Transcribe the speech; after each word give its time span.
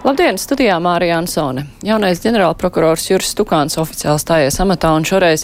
Labdien, 0.00 0.38
studijā 0.40 0.78
Mārija 0.80 1.18
Ansone. 1.20 1.66
Jaunais 1.84 2.22
ģenerālprokurors 2.24 3.02
Juris 3.10 3.34
Stukāns 3.34 3.76
oficiāli 3.76 4.16
stājies 4.22 4.56
amatā 4.62 4.94
un 4.96 5.04
šoreiz 5.04 5.42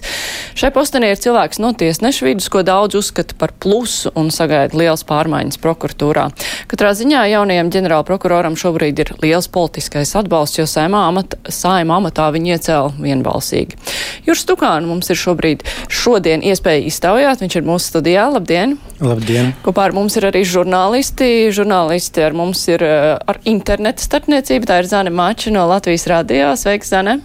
šai 0.56 0.70
postenī 0.72 1.10
ir 1.12 1.20
cilvēks 1.20 1.60
no 1.60 1.74
tiesneša 1.76 2.24
vidus, 2.24 2.46
ko 2.48 2.62
daudz 2.64 2.96
uzskata 2.96 3.36
par 3.36 3.52
plusu 3.60 4.08
un 4.16 4.30
sagaida 4.32 4.72
liels 4.80 5.04
pārmaiņas 5.04 5.60
prokuratūrā. 5.60 6.24
Katrā 6.72 6.94
ziņā 6.96 7.26
jaunajam 7.34 7.68
ģenerālprokuroram 7.74 8.56
šobrīd 8.56 9.02
ir 9.04 9.12
liels 9.20 9.50
politiskais 9.52 10.14
atbalsts, 10.16 10.62
jo 10.62 10.64
saimā 10.72 11.04
amat, 11.10 11.36
saima 11.52 12.00
amatā 12.00 12.30
viņu 12.32 12.56
iecēla 12.56 12.96
vienbalsīgi. 12.96 13.76
Juris 14.24 14.46
Stukānu 14.48 14.88
mums 14.88 15.12
ir 15.12 15.20
šobrīd 15.20 15.66
šodien 15.92 16.40
iespēja 16.40 16.88
iztaujāt, 16.88 17.44
viņš 17.44 17.58
ir 17.60 17.68
mūsu 17.68 17.92
studijā. 17.92 18.24
Labdien! 18.32 18.78
Labdien! 19.04 19.52
Kopā 19.68 19.90
ar 19.90 19.98
mums 20.00 20.16
ir 20.16 20.30
arī 20.30 20.46
žurnālisti. 20.48 21.52
Žurnālisti 21.52 22.24
ar 22.24 22.32
mums 22.32 22.64
ir 22.72 22.80
eh, 22.88 23.12
ar 23.20 23.44
interneta 23.44 24.00
starpniecību 24.00 24.45
tirzniecība. 24.46 24.66
Tā 24.66 24.80
ir 24.80 24.86
Zane 24.86 25.10
Mača 25.10 25.50
no 25.50 25.66
Latvijas 25.66 26.06
radio. 26.06 26.54
Sveiks, 26.56 26.90
Zane! 26.90 27.20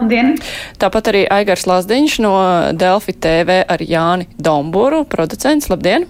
Labdien. 0.00 0.38
Tāpat 0.80 1.10
arī 1.10 1.26
Aigars 1.28 1.66
Lazdiņš 1.66 2.20
no 2.22 2.32
Delfi 2.72 3.12
TV 3.12 3.64
ar 3.68 3.80
Jāni 3.80 4.28
Domburu, 4.38 5.04
producents. 5.04 5.68
Labdien! 5.68 6.06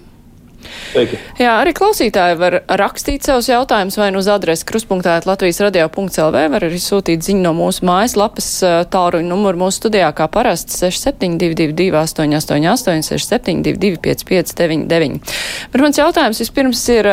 Sveiki. 0.91 1.19
Jā, 1.39 1.55
arī 1.61 1.73
klausītāji 1.77 2.37
var 2.41 2.57
rakstīt 2.81 3.27
savus 3.27 3.49
jautājumus 3.51 3.97
vai 4.01 4.09
nu 4.15 4.21
uz 4.23 4.29
adresi 4.31 4.67
kruspunktā 4.69 5.17
Latvijas 5.27 5.61
radio.lv, 5.65 6.43
var 6.55 6.67
arī 6.67 6.81
sūtīt 6.83 7.25
ziņu 7.27 7.45
no 7.45 7.53
mūsu 7.57 7.87
mājaslapas 7.89 8.49
tāruņu 8.93 9.31
numuru 9.31 9.63
mūsu 9.65 9.85
studijā, 9.85 10.11
kā 10.17 10.27
parasti 10.33 10.75
6722 10.77 11.91
888 11.95 13.07
6722 13.07 14.01
5599. 14.05 15.35
Bet 15.73 15.85
mans 15.85 16.01
jautājums 16.01 16.43
vispirms 16.43 16.85
ir 16.93 17.09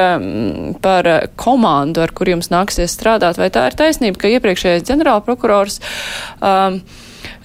par 0.84 1.12
komandu, 1.40 2.04
ar 2.04 2.14
kur 2.18 2.34
jums 2.34 2.52
nāksies 2.54 2.94
strādāt. 2.98 3.40
Vai 3.42 3.52
tā 3.54 3.68
ir 3.70 3.78
taisnība, 3.80 4.24
ka 4.24 4.34
iepriekšējais 4.36 4.86
ģenerālprokurors 4.90 5.82
um, 6.42 6.82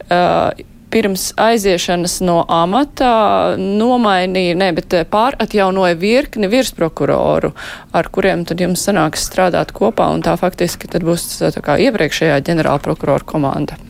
uh, 0.08 0.50
pirms 0.92 1.30
aiziešanas 1.40 2.18
no 2.24 2.42
amata 2.52 3.12
nomainīja, 3.58 4.56
ne, 4.60 4.72
bet 4.76 4.96
eh, 4.98 5.06
pāratjaunoja 5.08 5.96
virkni 6.00 6.50
virsprokuroru, 6.52 7.52
ar 7.96 8.10
kuriem 8.12 8.44
tad 8.48 8.60
jums 8.62 8.84
sanāks 8.88 9.24
strādāt 9.28 9.72
kopā, 9.76 10.10
un 10.12 10.24
tā 10.24 10.36
faktiski 10.40 10.90
tad 10.92 11.06
būs 11.08 11.26
tā 11.42 11.64
kā 11.64 11.78
iepriekšējā 11.88 12.42
ģenerāla 12.50 12.84
prokurora 12.84 13.26
komanda. 13.26 13.80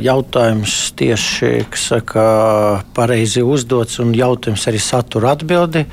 Jautājums 0.00 0.72
tieši, 0.98 1.64
saka, 1.78 2.24
pareizi 2.96 3.40
uzdots, 3.40 3.96
un 4.02 4.12
jautājums 4.14 4.66
arī 4.68 4.80
satura 4.82 5.32
atbildi. 5.32 5.86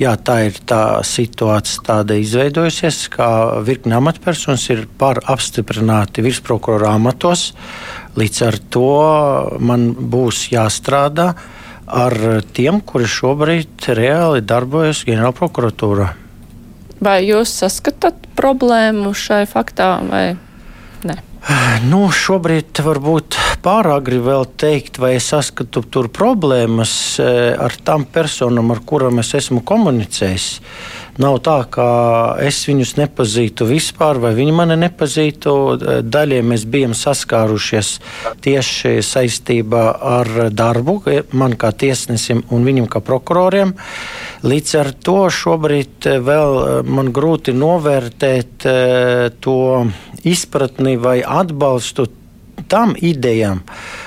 Jā, 0.00 0.14
tā 0.16 0.38
ir 0.48 0.56
tā 0.64 1.00
situācija, 1.04 1.82
tāda 1.84 2.16
izveidojusies, 2.16 3.02
ka 3.12 3.26
virkni 3.64 3.92
amatpersonas 3.96 4.64
ir 4.72 4.86
par 5.00 5.20
apstiprināti 5.28 6.24
virsprokurora 6.24 6.94
amatos. 6.96 7.50
Līdz 8.20 8.40
ar 8.44 8.56
to 8.74 8.88
man 9.64 9.92
būs 10.12 10.50
jāstrādā 10.52 11.30
ar 11.90 12.16
tiem, 12.52 12.82
kuri 12.84 13.08
šobrīd 13.08 13.86
reāli 13.96 14.42
darbojas 14.44 15.06
ģenerālprokuratūrā. 15.08 16.10
Vai 17.00 17.16
jūs 17.24 17.54
saskatāt 17.62 18.28
problēmu 18.36 19.14
šai 19.16 19.46
faktā 19.48 19.94
vai 20.04 20.24
ne? 21.08 21.16
Nu, 21.88 22.02
šobrīd 22.12 22.82
varbūt 22.84 23.38
pāragri 23.64 24.20
vēl 24.20 24.44
teikt, 24.60 25.00
vai 25.00 25.14
es 25.16 25.30
saskatu 25.32 25.80
tur 25.88 26.10
problēmas 26.12 26.92
eh, 27.24 27.54
ar 27.56 27.72
tām 27.80 28.04
personām, 28.04 28.68
ar 28.74 28.84
kurām 28.84 29.22
es 29.24 29.32
esmu 29.38 29.64
komunicējis. 29.64 30.50
Nav 31.20 31.36
tā, 31.44 31.58
ka 31.68 31.86
es 32.40 32.62
viņus 32.64 32.94
nepazītu 32.96 33.66
vispār, 33.68 34.16
vai 34.22 34.30
viņi 34.38 34.54
mani 34.56 34.76
nepazītu. 34.80 35.52
Daļai 36.08 36.38
mēs 36.48 36.64
bijām 36.70 36.94
saskārušies 36.96 37.90
tieši 38.40 38.94
saistībā 39.04 39.82
ar 40.14 40.30
darbu, 40.48 40.96
man 41.36 41.58
kā 41.60 41.74
tiesnesim 41.76 42.40
un 42.48 42.64
viņam 42.64 42.88
kā 42.88 43.02
prokuroriem. 43.04 43.74
Līdz 44.48 44.76
ar 44.80 44.92
to 44.96 45.18
šobrīd 45.28 46.08
vēl 46.24 46.88
man 46.88 47.12
grūti 47.12 47.52
novērtēt 47.52 48.68
eh, 48.70 49.28
to 49.44 49.58
izpratni 50.24 50.96
vai 50.96 51.18
atbalstu 51.20 52.08
tam 52.70 52.94
idejām, 52.96 53.60
Eh, 53.60 53.99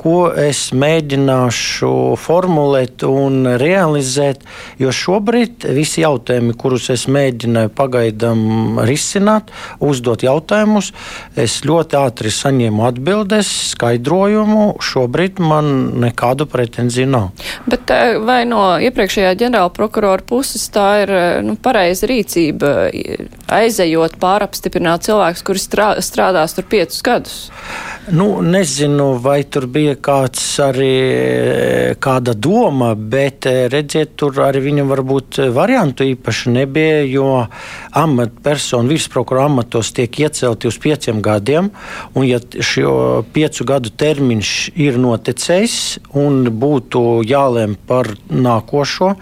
ko 0.00 0.30
es 0.34 0.70
mēģināšu 0.74 1.90
formulēt 2.18 3.04
un 3.06 3.46
realizēt. 3.60 4.42
Jo 4.80 4.90
šobrīd 4.94 5.66
visi 5.76 6.02
jautājumi, 6.02 6.56
kurus 6.58 6.88
es 6.90 7.06
mēģināju 7.10 7.70
pagaidām 7.78 8.80
risināt, 8.88 9.52
uzdot 9.78 10.24
jautājumus, 10.26 10.90
es 11.38 11.60
ļoti 11.66 11.98
ātri 12.00 12.32
saņēmu 12.34 12.86
atbildes, 12.88 13.50
skaidrojumu. 13.74 14.66
Šobrīd 14.82 15.38
man 15.42 15.70
nekādu 16.02 16.48
pretenziju 16.50 17.10
nav. 17.10 17.30
Bet 17.70 17.94
eh, 17.94 18.16
vai 18.26 18.42
no 18.48 18.64
iepriekšējā 18.82 19.36
ģenerāla 19.44 19.72
prokurora 19.76 20.26
puses 20.26 20.66
tā 20.74 20.88
ir 21.04 21.14
eh, 21.14 21.28
nu, 21.46 21.54
pareiza 21.60 22.10
rīcība, 22.10 22.74
aizejot 23.60 24.18
pārapstiprināt 24.20 25.06
cilvēkus, 25.06 25.46
kuri 25.46 25.62
strādās 26.02 26.58
tur 26.58 26.66
piecus 26.70 27.04
gadus? 27.06 27.38
Nu, 28.10 28.40
nezinu, 28.42 29.12
vai 29.22 29.42
tur 29.44 29.59
bija 29.68 29.96
kāds 30.00 30.40
arī 30.64 30.94
kāda 32.00 32.32
doma, 32.32 32.94
bet 32.94 33.46
e, 33.46 33.68
redziet, 33.72 34.14
tur 34.16 34.38
arī 34.44 34.62
viņam 34.64 34.88
varbūt 34.90 35.40
variantu 35.54 36.06
īpaši 36.08 36.54
nebija, 36.54 37.02
jo 37.04 37.26
amatpersonu 38.00 38.90
virsprokura 38.90 39.44
amatos 39.50 39.92
tiek 39.96 40.18
iecelti 40.22 40.70
uz 40.70 40.78
pieciem 40.80 41.20
gadiem, 41.22 41.68
un 42.14 42.26
ja 42.26 42.40
šo 42.40 42.94
piecu 43.34 43.66
gadu 43.68 43.92
termiņš 43.92 44.54
ir 44.80 44.98
noticējis 45.02 45.76
un 46.16 46.42
būtu 46.62 47.04
jālēm 47.28 47.76
par 47.86 48.10
nākošo, 48.30 49.12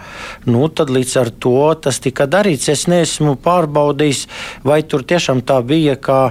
nu, 0.49 0.63
tad 0.71 0.93
līdz 0.95 1.15
ar 1.21 1.33
to 1.35 1.55
tas 1.83 1.99
tika 1.99 2.29
darīts. 2.29 2.71
Es 2.71 2.87
neesmu 2.89 3.35
pārbaudījis, 3.43 4.25
vai 4.63 4.81
tur 4.87 5.03
tiešām 5.03 5.43
tā 5.45 5.59
bija, 5.65 5.99
kā 5.99 6.21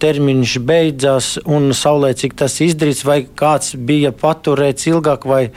termiņš 0.00 0.58
beidzās 0.64 1.34
un 1.44 1.70
saulē 1.76 1.98
saulēcīgi 1.98 2.38
tas 2.38 2.60
izdarīts, 2.62 3.04
vai 3.04 3.26
kāds 3.58 3.74
bija 3.74 4.12
paturēts 4.14 4.86
ilgāk, 4.86 5.26
vai 5.26 5.50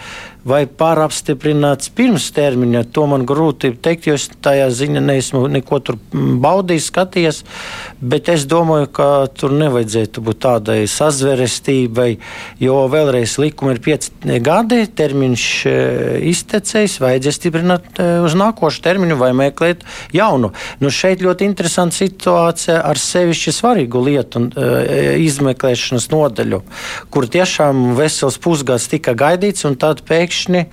vai 0.47 0.63
pārapstiprināts 0.65 1.91
pirms 1.93 2.31
termiņa. 2.33 2.83
To 2.95 3.05
man 3.09 3.25
grūti 3.29 3.73
pateikt, 3.75 4.07
jo 4.09 4.15
es 4.17 4.27
tajā 4.41 4.69
ziņā 4.73 5.01
neesmu 5.05 5.43
neko 5.51 5.79
tur 5.85 5.97
baudījis, 6.11 6.87
skatījies. 6.89 7.41
Bet 8.01 8.29
es 8.33 8.47
domāju, 8.49 8.89
ka 8.89 9.07
tur 9.37 9.53
nevajadzētu 9.53 10.23
būt 10.25 10.41
tādai 10.41 10.79
sazverestībai, 10.89 12.09
jo 12.61 12.79
vēlreiz 12.91 13.37
likuma 13.41 13.75
ir 13.75 13.81
pieci 13.85 14.39
gadi, 14.41 14.83
termiņš 14.89 15.45
e, 15.69 15.75
iztecējis, 16.31 16.97
vajadzēs 17.03 17.37
stiprināt 17.37 18.01
e, 18.01 18.07
uz 18.25 18.37
nākošu 18.37 18.81
termiņu 18.85 19.19
vai 19.21 19.31
meklēt 19.37 19.85
jaunu. 20.15 20.51
Nu, 20.81 20.89
šeit 20.93 21.21
ļoti 21.21 21.45
interesanta 21.45 21.99
situācija 22.01 22.79
ar 22.81 23.01
sevišķi 23.01 23.55
svarīgu 23.59 24.01
lietu 24.07 24.47
e, 24.49 24.71
izmeklēšanas 25.27 26.09
nodaļu, 26.13 26.63
kur 27.13 27.29
tiešām 27.29 27.91
vesels 27.99 28.41
pusgads 28.41 28.89
tika 28.89 29.13
gaidīts 29.17 29.69
un 29.69 29.77
tad 29.77 30.01
pēkšņi 30.09 30.30
pēkšņi 30.31 30.65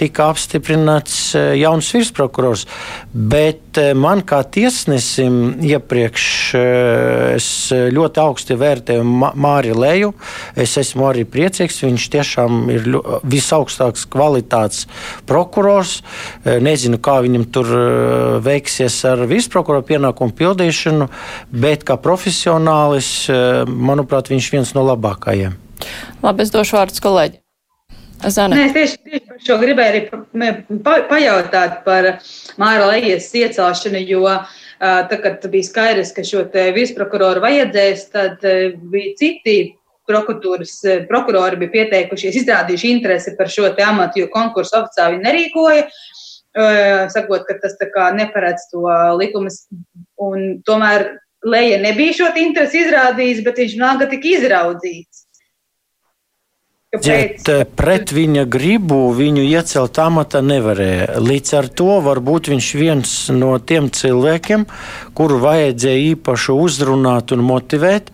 tika 0.00 0.30
apstiprināts 0.30 1.34
eh, 1.34 1.56
jauns 1.60 1.90
virsprokurors. 1.92 2.66
Bet 3.12 3.78
eh, 3.78 3.92
man 3.94 4.22
kā 4.24 4.42
tiesnesim 4.48 5.60
iepriekš 5.60 6.26
eh, 6.54 7.34
es 7.36 7.48
ļoti 7.70 8.22
augsti 8.22 8.56
vērtēju 8.56 9.04
Māri 9.04 9.74
Leju. 9.76 10.14
Es 10.56 10.78
esmu 10.80 11.10
arī 11.10 11.26
priecīgs. 11.28 11.82
Viņš 11.84 12.08
tiešām 12.14 12.70
ir 12.72 12.88
visaugstākais 13.28 14.06
kvalitātes 14.10 14.86
prokurors. 15.28 16.00
Nezinu, 16.44 17.00
kā 17.02 17.18
viņam 17.24 17.46
tur 17.52 17.70
veiksies 18.44 18.98
ar 19.08 19.24
virsprokuroru 19.30 19.84
pienākumu 19.88 20.34
pildīšanu, 20.36 21.08
bet 21.50 21.84
kā 21.88 21.96
profesionālis, 22.00 23.10
manuprāt, 23.66 24.30
viņš 24.32 24.48
ir 24.50 24.58
viens 24.58 24.74
no 24.76 24.86
labākajiem. 24.86 25.56
Labi, 26.24 26.44
es 26.44 26.52
došu 26.54 26.78
vārdus 26.78 27.04
kolēģiem. 27.04 27.39
Zana. 28.28 28.56
Nē, 28.56 28.66
tieši, 28.74 28.98
tieši 29.06 29.26
par 29.28 29.38
šo 29.46 29.56
gribēju 29.62 29.92
arī 29.92 30.00
pa, 30.84 30.96
pajautāt 31.08 31.80
par 31.86 32.08
Māra 32.60 32.90
Lejas 32.90 33.30
iecelšanu, 33.32 34.02
jo 34.04 34.24
tad, 34.80 35.14
kad 35.22 35.46
bija 35.52 35.68
skaidrs, 35.68 36.12
ka 36.16 36.24
šo 36.26 36.44
virsprokuroru 36.76 37.40
vajadzēs, 37.44 38.08
tad 38.12 38.44
bija 38.92 39.14
citi 39.20 39.56
prokuratūras 40.10 40.74
prokurori 41.08 41.60
bija 41.60 41.74
pieteikušies, 41.76 42.42
izrādījuši 42.42 42.92
interesi 42.96 43.36
par 43.38 43.50
šo 43.52 43.70
amatu, 43.86 44.24
jo 44.24 44.28
konkursu 44.32 44.80
oficiāli 44.82 45.22
nerīkoja. 45.22 45.86
Sakot, 47.14 47.46
ka 47.46 47.56
tas 47.62 47.76
neparedz 48.18 48.68
to 48.72 48.84
likumus. 49.20 49.64
Tomēr 50.66 51.06
Leja 51.46 51.78
nebija 51.80 52.12
šo 52.12 52.26
interesi 52.36 52.82
izrādījis, 52.82 53.44
bet 53.46 53.56
viņš 53.62 53.76
nāga 53.80 54.10
tik 54.10 54.26
izraudzīts. 54.28 55.29
Kāpēc? 56.90 57.44
Eh, 57.46 57.60
pret 57.78 58.10
viņa 58.10 58.42
gribu 58.50 58.96
viņu 59.14 59.44
iecelt 59.46 59.98
amatā 60.02 60.40
nevarēja. 60.42 61.20
Līdz 61.22 61.52
ar 61.54 61.68
to 61.70 62.00
varbūt 62.02 62.50
viņš 62.50 62.70
viens 62.80 63.12
no 63.30 63.52
tiem 63.62 63.92
cilvēkiem, 63.94 64.64
kuru 65.14 65.38
vajadzēja 65.38 66.16
īpaši 66.16 66.56
uzrunāt 66.64 67.30
un 67.30 67.46
motivēt, 67.46 68.10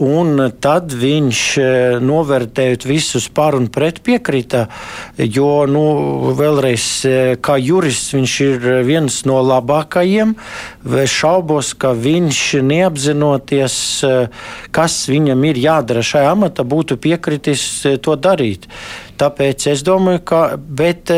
un 0.00 0.46
tad 0.60 0.94
viņš 0.96 1.40
eh, 1.60 1.98
novērtējot 2.00 2.86
visus 2.88 3.26
par 3.28 3.56
un 3.58 3.66
pret 3.72 4.00
piekrita, 4.04 4.66
jo, 5.20 5.66
nu, 5.68 5.84
vēlreiz, 6.38 6.86
eh, 7.04 7.34
kā 7.36 7.58
jurists 7.60 8.14
viņš 8.16 8.36
ir 8.46 8.68
viens 8.88 9.20
no 9.28 9.40
labākajiem. 9.44 10.32
Es 11.00 11.12
šaubos, 11.12 11.74
ka 11.76 11.92
viņš 11.92 12.40
neapzinoties, 12.64 13.76
kas 14.72 14.96
viņam 15.10 15.44
ir 15.50 15.60
jādara 15.60 16.02
šajā 16.04 16.32
amatā, 16.32 16.64
būtu 16.64 16.96
piekritis 17.00 17.64
to 18.00 18.16
darīt. 18.16 18.64
Tāpēc 19.20 19.66
es 19.74 19.84
domāju, 19.84 20.24
ka. 20.24 20.40
Bet, 20.56 21.12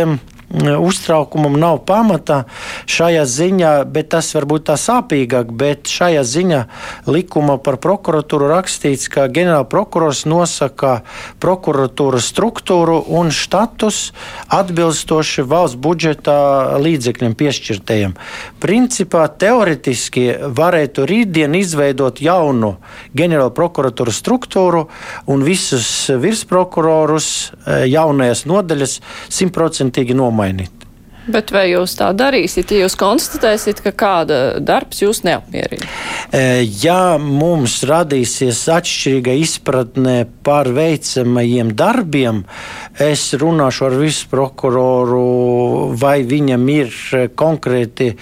uztraukumam 0.60 1.56
nav 1.56 1.78
pamata 1.88 2.42
šajā 2.90 3.24
ziņā, 3.28 3.72
bet 3.88 4.10
tas 4.12 4.28
varbūt 4.36 4.66
tā 4.68 4.76
sāpīgāk, 4.80 5.52
bet 5.56 5.88
šajā 5.88 6.24
ziņā 6.28 6.60
likuma 7.08 7.56
par 7.62 7.78
prokuratūru 7.82 8.50
rakstīts, 8.50 9.08
ka 9.12 9.28
ģenerālprokurors 9.32 10.24
nosaka 10.28 11.00
prokuratūras 11.42 12.28
struktūru 12.32 12.98
un 13.16 13.32
štatus 13.32 14.12
atbilstoši 14.52 15.46
valsts 15.48 15.80
budžeta 15.80 16.36
līdzekļiem 16.82 17.36
piešķirtajiem. 17.38 18.16
Principā 18.60 19.24
teoretiski 19.32 20.28
varētu 20.52 21.06
rītdien 21.08 21.56
izveidot 21.56 22.20
jaunu 22.20 22.74
ģenerālprokuratūras 23.16 24.20
struktūru 24.20 24.84
un 25.32 25.46
visus 25.46 25.88
virsprokurorus 26.12 27.28
eh, 27.32 27.88
jaunajās 27.94 28.44
nodaļas 28.50 28.98
simtprocentīgi 29.32 30.16
nomainīt 30.18 30.41
nomainīt. 30.42 30.78
Bet 31.22 31.52
vai 31.54 31.68
jūs 31.70 31.92
tā 31.94 32.08
darīsiet, 32.18 32.72
ja 32.74 32.82
jūs 32.82 32.96
konstatēsiet, 32.98 33.78
ka 33.84 33.92
kāda 33.94 34.38
darbs 34.58 35.04
jūs 35.04 35.20
neapmierina? 35.22 35.86
E, 36.34 36.64
ja 36.82 37.14
mums 37.22 37.76
radīsies 37.86 38.64
atšķirīga 38.74 39.36
izpratne 39.38 40.16
par 40.42 40.66
veicamajiem 40.74 41.70
darbiem, 41.78 42.42
es 42.98 43.28
runāšu 43.38 43.86
ar 43.86 43.96
visu 44.02 44.26
prokuroru, 44.34 45.22
vai 45.94 46.24
viņam 46.26 46.66
ir 46.74 47.00
konkrēti 47.38 48.16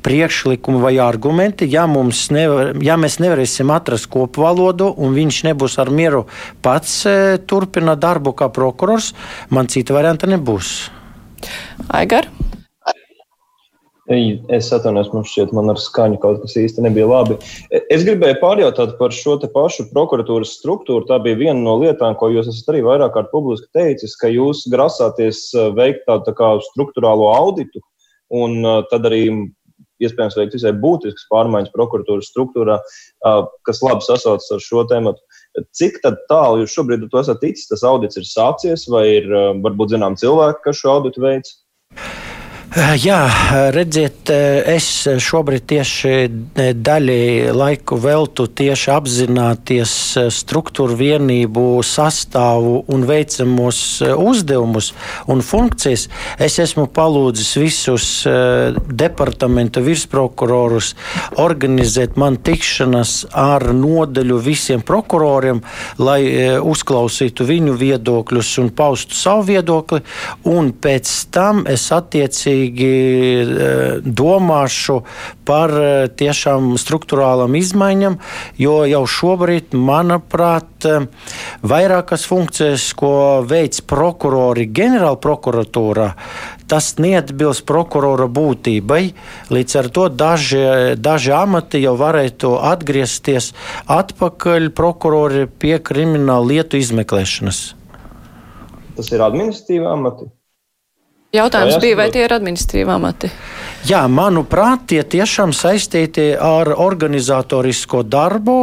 priekšlikumi 0.00 0.80
vai 0.80 0.96
argumenti. 1.04 1.68
Ja, 1.68 1.84
nevar, 1.84 2.72
ja 2.80 2.96
mēs 2.96 3.20
nevarēsim 3.20 3.68
atrast 3.76 4.08
kopvalodu 4.08 4.94
un 4.96 5.12
viņš 5.12 5.44
nebūs 5.50 5.76
ar 5.84 5.92
mieru 5.92 6.24
pats 6.64 7.02
e, 7.04 7.18
turpināt 7.44 8.00
darbu 8.00 8.32
kā 8.32 8.48
prokurors, 8.48 9.12
man 9.52 9.68
cita 9.68 9.92
varianta 9.92 10.24
nebūs. 10.24 10.95
Aigar? 11.94 12.28
Es 14.06 14.68
atvainojos, 14.70 15.08
man 15.10 15.24
šķiet, 15.26 15.52
man 15.56 15.72
ar 15.72 15.80
skaņu 15.82 16.20
kaut 16.22 16.38
kas 16.44 16.52
īsti 16.60 16.84
nebija 16.84 17.08
labi. 17.10 17.36
Es 17.90 18.04
gribēju 18.06 18.38
pārjautāt 18.38 18.94
par 19.00 19.14
šo 19.14 19.34
pašu 19.50 19.88
prokuratūras 19.90 20.54
struktūru. 20.60 21.08
Tā 21.08 21.18
bija 21.24 21.40
viena 21.40 21.58
no 21.58 21.74
lietām, 21.80 22.14
ko 22.14 22.30
jūs 22.30 22.46
esat 22.52 22.70
arī 22.70 22.84
vairāk 22.86 23.16
kārt 23.16 23.32
publiski 23.34 23.66
teicis, 23.74 24.14
ka 24.20 24.30
jūs 24.30 24.62
grasāties 24.70 25.48
uh, 25.58 25.72
veikt 25.74 26.06
tādu 26.06 26.28
tā 26.28 26.36
kā 26.38 26.52
struktūrālo 26.70 27.32
auditu 27.34 27.82
un 28.30 28.60
uh, 28.62 28.84
tad 28.92 29.10
arī 29.10 29.24
iespējams 30.02 30.36
veikt 30.38 30.54
visai 30.54 30.72
būtiskas 30.76 31.26
pārmaiņas 31.32 31.72
prokuratūras 31.74 32.28
struktūrā, 32.28 32.74
kas 33.64 33.82
labi 33.84 34.04
sasaucas 34.04 34.50
ar 34.52 34.60
šo 34.60 34.84
tēmu. 34.90 35.14
Cik 35.76 36.02
tālu 36.04 36.62
jūs 36.62 36.74
šobrīd 36.76 37.06
to 37.10 37.20
esat 37.20 37.40
ticis? 37.40 37.68
Tas 37.70 37.84
audits 37.86 38.20
ir 38.20 38.26
sācies, 38.28 38.86
vai 38.92 39.06
ir 39.20 39.30
varbūt 39.64 39.94
zinām 39.94 40.18
cilvēki, 40.20 40.64
kas 40.66 40.82
šo 40.82 40.98
auditu 40.98 41.24
veids? 41.24 41.56
Eh, 42.76 42.92
jā, 43.00 43.22
redziet, 43.72 44.28
eh, 44.28 44.74
es 44.76 45.06
šobrīd 45.24 45.62
tieši 45.64 46.10
eh, 46.60 46.74
daļai 46.76 47.54
laiku 47.56 47.96
veltu 47.96 48.44
tieši 48.52 48.90
apzināties 48.92 49.92
struktūru 50.36 50.92
vienību 50.98 51.62
sastāvu 51.80 52.82
un 52.92 53.06
veicamos 53.08 53.78
uzdevumus 54.04 54.90
un 55.32 55.40
funkcijas. 55.40 56.04
Es 56.36 56.58
esmu 56.60 56.84
palūdzis 56.92 57.54
visus 57.62 58.10
departamenta 58.92 59.80
virsprokurorus 59.80 60.92
organizēt 61.40 62.20
man 62.20 62.36
tikšanas 62.36 63.14
ar 63.32 63.70
nodaļu 63.72 64.36
visiem 64.50 64.84
prokuroriem, 64.84 65.62
lai 65.96 66.20
uzklausītu 66.60 67.48
viņu 67.48 67.80
viedokļus 67.80 68.52
un 68.66 68.70
paustu 68.76 69.16
savu 69.16 69.48
viedokli, 69.54 70.04
un 70.44 70.74
pēc 70.76 71.16
tam 71.32 71.64
es 71.72 71.88
attiecīgi 71.96 72.65
rūpīgi 72.66 73.46
eh, 73.46 74.00
domāšu 74.02 75.02
par 75.44 75.70
eh, 75.70 76.08
tiešām 76.08 76.76
struktūrālām 76.76 77.54
izmaiņām, 77.54 78.18
jo 78.58 78.84
jau 78.84 79.06
šobrīd, 79.06 79.74
manuprāt, 79.74 80.84
eh, 80.84 81.06
vairākas 81.62 82.26
funkcijas, 82.26 82.92
ko 82.94 83.44
veids 83.46 83.80
prokurori 83.80 84.66
ģenerāla 84.66 85.18
prokuratūrā, 85.18 86.14
tas 86.68 86.96
neatbilst 86.98 87.64
prokurora 87.66 88.26
būtībai. 88.26 89.14
Līdz 89.50 89.76
ar 89.78 89.88
to 89.88 90.08
daži, 90.08 90.96
daži 90.96 91.32
amati 91.32 91.82
jau 91.82 91.96
varētu 91.96 92.56
atgriezties 92.58 93.52
atpakaļ 93.86 94.70
prokurori 94.74 95.46
pie 95.46 95.78
krimināla 95.78 96.46
lietu 96.46 96.76
izmeklēšanas. 96.76 97.74
Tas 98.96 99.12
ir 99.12 99.20
administratīvi 99.20 99.86
amati. 99.86 100.30
Jautājums 101.34 101.80
bija, 101.82 101.96
vai 101.98 102.06
tie 102.14 102.22
ir 102.24 102.32
administrīvi 102.36 102.92
amati? 102.92 103.30
Jā, 103.86 104.04
manuprāt, 104.10 104.86
tie 104.90 105.02
tiešām 105.02 105.52
saistīti 105.54 106.30
ar 106.38 106.70
organizatorisko 106.70 108.04
darbu, 108.06 108.54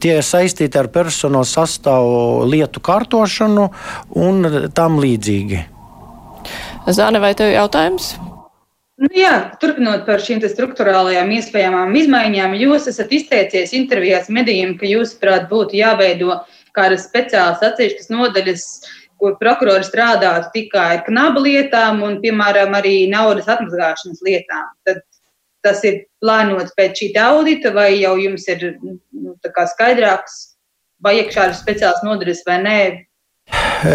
tie 0.00 0.18
ir 0.18 0.26
saistīti 0.26 0.80
ar 0.80 0.90
personāla 0.92 1.48
sastāvu 1.48 2.44
lietu 2.48 2.80
kārtošanu 2.84 3.66
un 4.22 4.70
tam 4.76 5.00
līdzīgi. 5.02 5.64
Zāne, 6.86 7.20
vai 7.20 7.32
tev 7.34 7.50
jautājums? 7.50 8.14
Nu, 8.96 9.10
jā, 9.12 9.32
turpinot 9.60 10.06
par 10.06 10.22
šīm 10.24 10.38
struktūrālajām 10.40 11.32
iespējamām 11.36 11.96
izmaiņām, 12.00 12.54
jūs 12.56 12.86
esat 12.92 13.10
izteicies 13.12 13.74
intervijās 13.76 14.30
medijiem, 14.32 14.76
ka 14.80 14.88
jūs, 14.88 15.12
prāt, 15.20 15.50
būtu 15.50 15.76
jāveido 15.76 16.38
kādas 16.76 17.04
speciālas 17.08 17.60
atsevišķas 17.64 18.08
nodaļas 18.14 18.64
kur 19.20 19.36
prokurori 19.40 19.86
strādātu 19.86 20.52
tikai 20.54 20.86
ar 20.96 21.04
knabu 21.06 21.44
lietām 21.46 22.02
un, 22.04 22.18
piemēram, 22.22 22.74
arī 22.76 23.06
naudas 23.12 23.48
atmazgāšanas 23.52 24.24
lietām. 24.26 24.68
Tad 24.86 25.04
tas 25.66 25.82
ir 25.88 26.04
plānots 26.22 26.74
pēc 26.76 27.00
šī 27.00 27.08
audita, 27.20 27.72
vai 27.74 27.90
jau 27.98 28.14
jums 28.20 28.46
ir 28.52 28.68
nu, 28.82 29.34
skaidrāks, 29.72 30.36
vai 31.02 31.18
iekšā 31.22 31.50
ir 31.50 31.56
speciāls 31.58 32.04
nodaļas 32.06 32.44
vai 32.46 32.58
nē? 32.62 32.80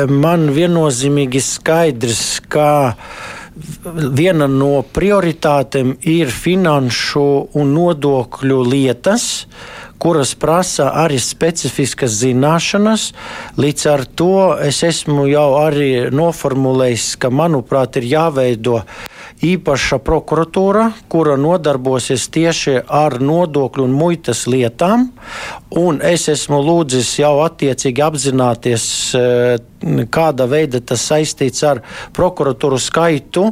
Man 0.08 0.50
viennozīmīgi 0.56 1.42
skaidrs, 1.44 2.42
ka 2.52 2.68
viena 4.16 4.48
no 4.48 4.80
prioritātēm 4.96 5.96
ir 6.08 6.32
finanšu 6.32 7.26
un 7.60 7.74
nodokļu 7.76 8.60
lietas. 8.72 9.26
Kuras 10.02 10.32
prasa 10.34 10.88
arī 10.98 11.20
specifiskas 11.22 12.16
zināšanas. 12.24 13.12
Līdz 13.62 13.84
ar 13.92 14.02
to 14.18 14.34
es 14.66 14.82
esmu 14.88 15.28
jau 15.30 15.60
arī 15.62 16.10
noformulējis, 16.10 17.06
ka, 17.22 17.30
manuprāt, 17.30 18.00
ir 18.02 18.08
jāveido 18.10 18.80
īpaša 19.46 20.00
prokuratūra, 20.02 20.88
kura 21.06 21.38
nodarbosies 21.38 22.26
tieši 22.34 22.80
ar 22.90 23.20
nodokļu 23.22 23.86
un 23.86 23.94
muitas 23.98 24.48
lietām. 24.50 25.12
Un 25.78 26.02
es 26.02 26.26
esmu 26.34 26.64
lūdzis 26.66 27.14
jau 27.22 27.36
attiecīgi 27.46 28.02
apzināties, 28.06 28.86
eh, 29.22 29.58
kāda 30.12 30.46
veida 30.50 30.82
tas 30.84 31.04
saistīts 31.10 31.64
ar 31.66 31.82
prokuratūru 32.16 32.80
skaitu. 32.82 33.48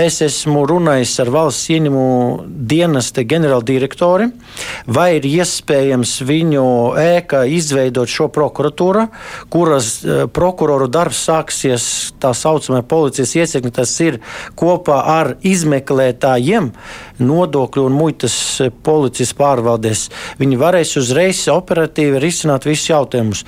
Es 0.00 0.20
esmu 0.24 0.64
runājis 0.68 1.14
ar 1.22 1.30
valsts 1.32 1.70
ieņemumu 1.72 2.44
dienesta 2.70 3.24
ģenerāldirektori, 3.28 4.30
vai 4.86 5.08
ir 5.18 5.28
iespējams 5.28 6.16
viņu 6.28 6.66
ēkā 7.00 7.44
izveidot 7.56 8.10
šo 8.10 8.28
prokuratūru, 8.32 9.06
kuras 9.52 9.92
eh, 10.04 10.24
prokuroru 10.30 10.88
darbs 10.92 11.24
sāksies 11.28 11.86
tā 12.20 12.32
saucamā 12.36 12.82
policijas 12.86 13.36
iecirkņa. 13.40 13.74
Tas 13.80 13.94
ir 14.04 14.20
kopā 14.58 15.00
ar 15.18 15.34
izmeklētājiem 15.46 16.72
nodokļu 17.20 17.86
un 17.88 17.96
muitas 17.96 18.34
policijas 18.84 19.32
pārvaldēs. 19.38 20.06
Viņi 20.40 20.60
varēs 20.60 20.96
uzreiz 21.00 21.42
operatīvi 21.52 22.20
risināt 22.22 22.66
visus 22.68 22.90
jautājumus. 22.90 23.44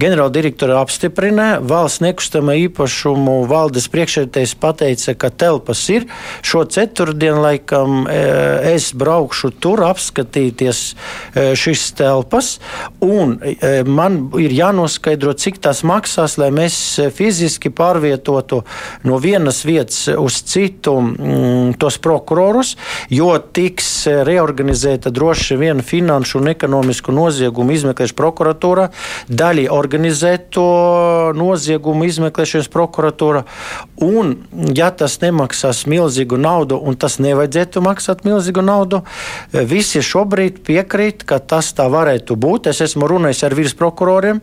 Ģenerāldirektori 0.00 0.76
apstiprina 0.78 1.29
apstiprinē. 1.30 1.60
Valsts 1.62 2.00
nekustamā 2.02 2.54
īpašumu 2.66 3.46
valdes 3.48 3.88
priekšsēdētājs 3.90 4.54
pateica, 4.58 5.14
ka 5.14 5.30
telpas 5.30 5.88
ir. 5.90 6.06
Šo 6.42 6.64
ceturtdienu 6.64 7.40
laikam 7.42 8.06
es 8.08 8.92
braukšu 8.94 9.50
tur 9.60 9.82
apskatīties 9.84 10.94
šīs 11.34 11.94
telpas, 11.94 12.60
un 13.00 13.38
man 13.86 14.30
ir 14.38 14.52
jānoskaidro, 14.52 15.34
cik 15.34 15.60
tas 15.60 15.82
maksās, 15.82 16.38
lai 16.38 16.50
mēs 16.50 17.00
fiziski 17.14 17.70
pārvietotu 17.70 18.64
no 19.04 19.18
vienas 19.18 19.64
vietas 19.64 20.08
uz 20.16 20.42
citu 20.42 20.96
mm, 21.00 21.78
tos 21.78 21.98
prokurorus, 21.98 22.76
jo 23.10 23.32
tiks 23.38 24.06
reorganizēta 24.06 25.10
droši 25.10 25.56
vien 25.60 25.82
finanšu 25.82 26.40
un 26.40 26.52
ekonomisku 26.54 27.12
noziegumu 27.12 27.76
izmeklēšana 27.76 28.18
prokuratūra, 28.20 28.88
daļa 29.28 29.70
organizēt 29.72 30.56
to 31.20 31.32
noziegumu 31.36 32.06
izmeklēšanas 32.08 32.68
prokuratūra, 32.72 33.44
un 34.04 34.34
ja 34.76 34.90
tas 34.94 35.18
nemaksās 35.22 35.84
milzīgu 35.90 36.38
naudu, 36.40 36.78
un 36.80 36.96
tas 37.00 37.18
nevajadzētu 37.22 37.82
maksāt 37.84 38.24
milzīgu 38.26 38.64
naudu, 38.64 39.02
visi 39.52 40.02
šobrīd 40.04 40.62
piekrīt, 40.66 41.24
ka 41.28 41.40
tas 41.40 41.72
tā 41.76 41.88
varētu 41.92 42.36
būt. 42.40 42.70
Es 42.72 42.80
esmu 42.84 43.08
runājis 43.10 43.42
ar 43.46 43.56
virsprokuroriem, 43.58 44.40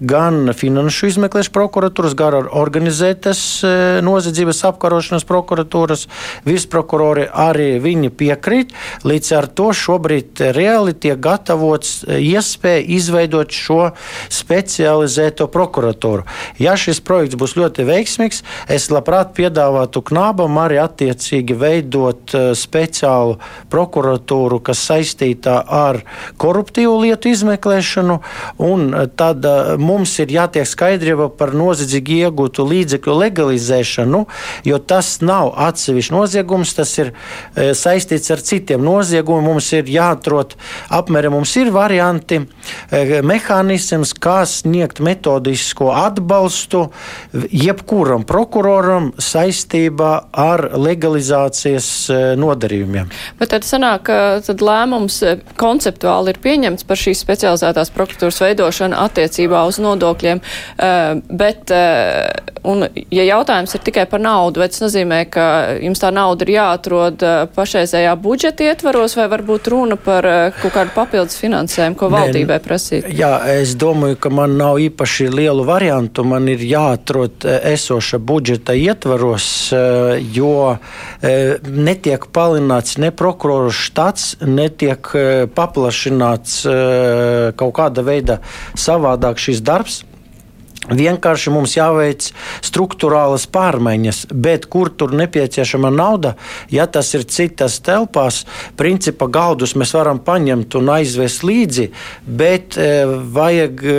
gan 0.00 0.52
finanšu 0.56 1.10
izmeklēšanas 1.10 1.54
prokuratūras, 1.54 2.16
gan 2.18 2.38
ar 2.42 2.50
organizētas 2.60 3.42
e, 3.64 3.72
noziedzības 4.06 4.62
apkarošanas 4.70 5.26
prokuratūras 5.28 6.06
virsprokurori 6.46 7.26
arī 7.30 7.72
viņi 7.82 8.12
piekrīt. 8.14 8.74
Līdz 9.06 9.32
ar 9.38 9.48
to 9.48 9.70
šobrīd 9.76 10.44
reāli 10.54 10.94
tiek 10.94 11.18
gatavots 11.22 12.00
e, 12.04 12.20
iespēja 12.30 12.84
izveidot 12.98 13.54
šo 13.54 13.80
specializēto 14.30 15.48
prokuratūru. 15.50 16.19
Ja 16.60 16.76
šis 16.80 17.00
projekts 17.04 17.38
būs 17.40 17.56
ļoti 17.58 17.86
veiksmīgs, 17.88 18.42
es 18.70 18.88
labprāt 18.92 19.34
piedāvātu 19.36 20.02
Knābam 20.10 20.58
arī 20.62 20.80
attiecīgi 20.82 21.56
veidot 21.58 22.34
uh, 22.34 22.50
speciālu 22.56 23.38
prokuratūru, 23.72 24.60
kas 24.64 24.82
saistītā 24.88 25.60
ar 25.64 26.00
koruptīvu 26.40 26.96
lietu 27.04 27.30
izmeklēšanu, 27.32 28.18
un 28.66 28.86
uh, 28.90 29.06
tad 29.08 29.46
uh, 29.48 29.74
mums 29.80 30.16
ir 30.22 30.34
jātiek 30.34 30.68
skaidrība 30.68 31.30
par 31.38 31.54
noziedzīgi 31.56 32.20
iegūtu 32.26 32.66
līdzekļu 32.70 33.16
legalizēšanu, 33.24 34.24
jo 34.68 34.80
tas 34.92 35.12
nav 35.24 35.52
atsevišķs 35.68 36.14
noziegums, 36.14 36.74
tas 36.76 36.92
ir 37.00 37.12
saistīts 37.76 38.30
ar 38.32 38.42
citiem 38.44 38.82
noziegumiem. 38.84 39.48
Mums 39.50 39.70
ir 39.76 39.88
jāatrod 39.90 40.54
apmēram, 40.94 41.34
mums 41.38 41.52
ir 41.58 41.70
varianti, 41.74 42.40
mehānisms, 43.26 44.12
kā 44.14 44.40
sniegt 44.48 45.00
metodisko 45.04 45.90
atbalstu 46.10 46.86
jebkuram 47.50 48.24
prokuroram 48.28 49.10
saistībā 49.20 50.12
ar 50.32 50.64
legalizācijas 50.78 51.88
e, 52.10 52.18
nodarījumiem. 52.40 53.10
Bet 53.40 53.52
tad 53.54 53.66
sanāk, 53.66 54.04
ka 54.08 54.18
tad 54.44 54.62
lēmums 54.64 55.20
e, 55.24 55.36
konceptuāli 55.60 56.34
ir 56.34 56.40
pieņemts 56.42 56.86
par 56.88 57.00
šīs 57.00 57.22
specializētās 57.24 57.92
prokuratūras 57.94 58.40
veidošanu 58.44 58.98
attiecībā 59.00 59.62
uz 59.68 59.80
nodokļiem, 59.82 60.40
e, 60.40 60.92
bet, 61.40 61.72
un 62.66 62.84
ja 63.14 63.26
jautājums 63.26 63.74
ir 63.76 63.84
tikai 63.86 64.06
par 64.10 64.22
naudu, 64.22 64.62
vai 64.62 64.70
tas 64.72 64.82
nozīmē, 64.84 65.22
ka 65.32 65.46
jums 65.80 66.02
tā 66.02 66.10
nauda 66.14 66.46
ir 66.46 66.54
jāatrod 66.56 67.24
pašreizējā 67.54 68.14
budžeta 68.20 68.70
ietvaros, 68.70 69.16
vai 69.18 69.28
varbūt 69.32 69.70
runa 69.72 69.98
par 70.00 70.26
kaut 70.60 70.74
kādu 70.74 70.94
papildus 70.94 71.38
finansējumu, 71.40 71.98
ko 71.98 72.10
valdībai 72.12 72.60
prasīt? 72.64 73.08
Jā, 73.16 73.36
es 73.60 73.74
domāju, 73.78 74.18
ka 74.20 74.32
man 74.34 74.56
nav 74.60 74.80
īpaši 74.82 75.30
lielu 75.32 75.64
variantu. 75.66 75.89
Man 76.24 76.48
ir 76.48 76.62
jāatrod 76.64 77.44
eh, 77.44 77.72
esoša 77.72 78.18
budžeta 78.18 78.74
ietvaros, 78.78 79.46
eh, 79.72 80.20
jo 80.34 80.76
eh, 81.22 81.56
netiek 81.66 82.26
palielināts 82.32 82.98
ne 83.02 83.10
prokuroru 83.10 83.72
štats, 83.74 84.36
netiek 84.46 85.12
paplašināts 85.54 86.60
kaut 87.60 87.74
kāda 87.76 88.04
veida 88.06 88.38
savādāk 88.78 89.40
šis 89.40 89.62
darbs. 89.64 90.02
Vienkārši 90.88 91.52
mums 91.52 91.74
jāveic 91.76 92.30
struktūrālas 92.64 93.44
pārmaiņas, 93.52 94.22
bet 94.32 94.64
kur 94.72 94.88
tur 94.88 95.12
nepieciešama 95.12 95.90
nauda, 95.92 96.32
ja 96.72 96.86
tas 96.88 97.12
ir 97.12 97.26
citas 97.28 97.76
telpās, 97.84 98.46
principā 98.80 99.28
galdus 99.28 99.76
mēs 99.76 99.92
varam 99.92 100.22
paņemt 100.24 100.78
un 100.80 100.88
aizvest 100.94 101.44
līdzi, 101.44 101.84
bet 102.24 102.78
e, 102.80 103.04
vajag 103.04 103.84
e, 103.84 103.96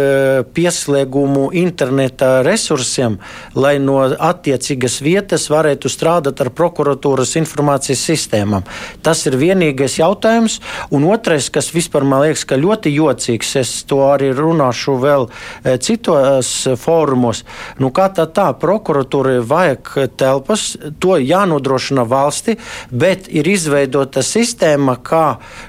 pieslēgumu 0.58 1.52
interneta 1.62 2.32
resursiem, 2.48 3.20
lai 3.54 3.76
no 3.78 4.00
attiecīgas 4.18 4.98
vietas 5.06 5.52
varētu 5.54 5.86
strādāt 5.86 6.42
ar 6.42 6.50
prokuratūras 6.50 7.36
informācijas 7.44 8.08
sistēmām. 8.10 8.66
Tas 9.06 9.22
ir 9.30 9.38
vienīgais 9.38 10.00
jautājums. 10.02 10.58
Un 10.90 11.06
otrais, 11.14 11.54
kas 11.54 11.70
vispār 11.78 12.10
man 12.10 12.26
liekas, 12.26 12.48
ka 12.50 12.58
ļoti 12.58 12.98
jocīgs, 12.98 13.56
es 13.62 13.78
to 13.86 14.02
arī 14.10 14.34
runāšu 14.34 14.98
vēl 15.06 15.30
e, 15.30 15.78
citos 15.78 16.71
fórumos. 16.80 17.44
Nu, 17.80 17.92
kā 17.96 18.08
tā 18.13 18.28
tā, 18.32 18.51
prokuratūrai 18.58 19.40
vajag 19.46 19.94
telpas, 20.20 20.75
to 21.00 21.18
jānodrošina 21.20 22.06
valsti, 22.08 22.58
bet 22.92 23.30
ir 23.32 23.48
izveidota 23.48 24.24
sistēma, 24.25 24.98
kā 25.04 25.25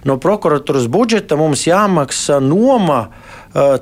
no 0.08 0.18
prokuratūras 0.22 0.88
budžeta 0.92 1.38
mums 1.40 1.66
jāmaksā 1.68 2.40
noma 2.42 3.06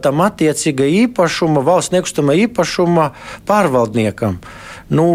tam 0.02 0.20
attiecīga 0.24 0.86
īpašuma, 1.06 1.62
valsts 1.62 1.94
nekustamā 1.94 2.34
īpašuma 2.46 3.12
pārvaldniekam. 3.46 4.40
Nu, 4.90 5.06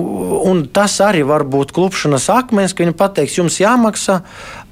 tas 0.72 0.96
arī 1.04 1.26
var 1.28 1.44
būt 1.44 1.74
klupšanas 1.76 2.30
akmens, 2.32 2.72
ka 2.72 2.86
viņi 2.86 2.96
pateiks, 2.96 3.36
jums 3.42 3.60
jāmaksā, 3.60 4.22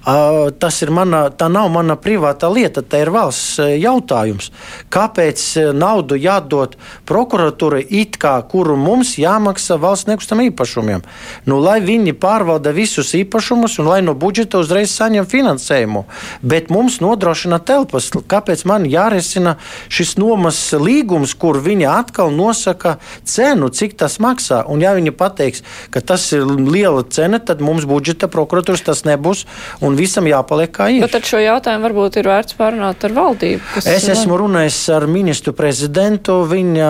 Tas 0.03 0.81
ir 0.83 0.89
mana, 0.91 1.29
tā 1.31 1.47
nav 1.47 1.69
mana 1.71 1.95
privāta 1.95 2.49
lieta, 2.51 2.81
tā 2.83 2.99
ir 3.05 3.11
valsts 3.13 3.55
jautājums. 3.79 4.49
Kāpēc 4.91 5.43
naudu 5.79 6.17
jādod 6.19 6.75
prokuratūrai, 7.07 7.85
it 7.87 8.17
kā 8.19 8.33
kuru 8.51 8.75
mums 8.75 9.13
jāmaksā 9.15 9.77
valsts 9.79 10.09
nekustamiem 10.11 10.51
īpašumiem? 10.51 11.05
Nu, 11.47 11.61
lai 11.63 11.77
viņi 11.85 12.17
pārvalda 12.19 12.73
visus 12.75 13.13
īpašumus 13.15 13.77
un 13.79 13.87
lai 13.93 14.01
no 14.03 14.11
budžeta 14.11 14.59
uzreiz 14.59 14.91
saņem 14.91 15.27
finansējumu, 15.29 16.03
bet 16.43 16.67
mums 16.73 16.99
nodrošina 16.99 17.61
telpas. 17.63 18.09
Kāpēc 18.11 18.65
man 18.67 18.83
jārisina 18.91 19.55
šis 19.87 20.17
nomas 20.19 20.59
līgums, 20.75 21.31
kur 21.31 21.61
viņi 21.63 21.87
atkal 21.87 22.35
nosaka 22.35 22.97
cenu, 23.23 23.71
cik 23.71 23.95
tas 24.03 24.19
maksā? 24.19 24.65
Un 24.67 24.83
ja 24.83 24.91
viņi 24.99 25.15
pateiks, 25.15 25.63
ka 25.95 26.03
tas 26.03 26.27
ir 26.35 26.43
liela 26.43 27.07
cena, 27.07 27.39
tad 27.39 27.63
mums 27.63 27.87
budžeta 27.87 28.27
prokuratūras 28.27 28.83
tas 28.83 29.05
nebūs. 29.07 29.47
Un 29.79 29.92
un 29.93 29.99
visam 29.99 30.27
jāpaliek 30.27 30.71
kā 30.73 30.89
ir. 30.89 31.03
Bet 31.05 31.17
ar 31.17 31.27
šo 31.27 31.39
jautājumu 31.41 31.85
varbūt 31.87 32.17
ir 32.19 32.29
vērts 32.31 32.57
pārunāt 32.57 33.05
ar 33.05 33.13
valdību. 33.15 33.83
Es 33.83 34.07
esmu 34.09 34.37
runājis 34.41 34.79
ar 34.95 35.05
ministru 35.11 35.53
prezidentu, 35.57 36.39
viņa 36.49 36.89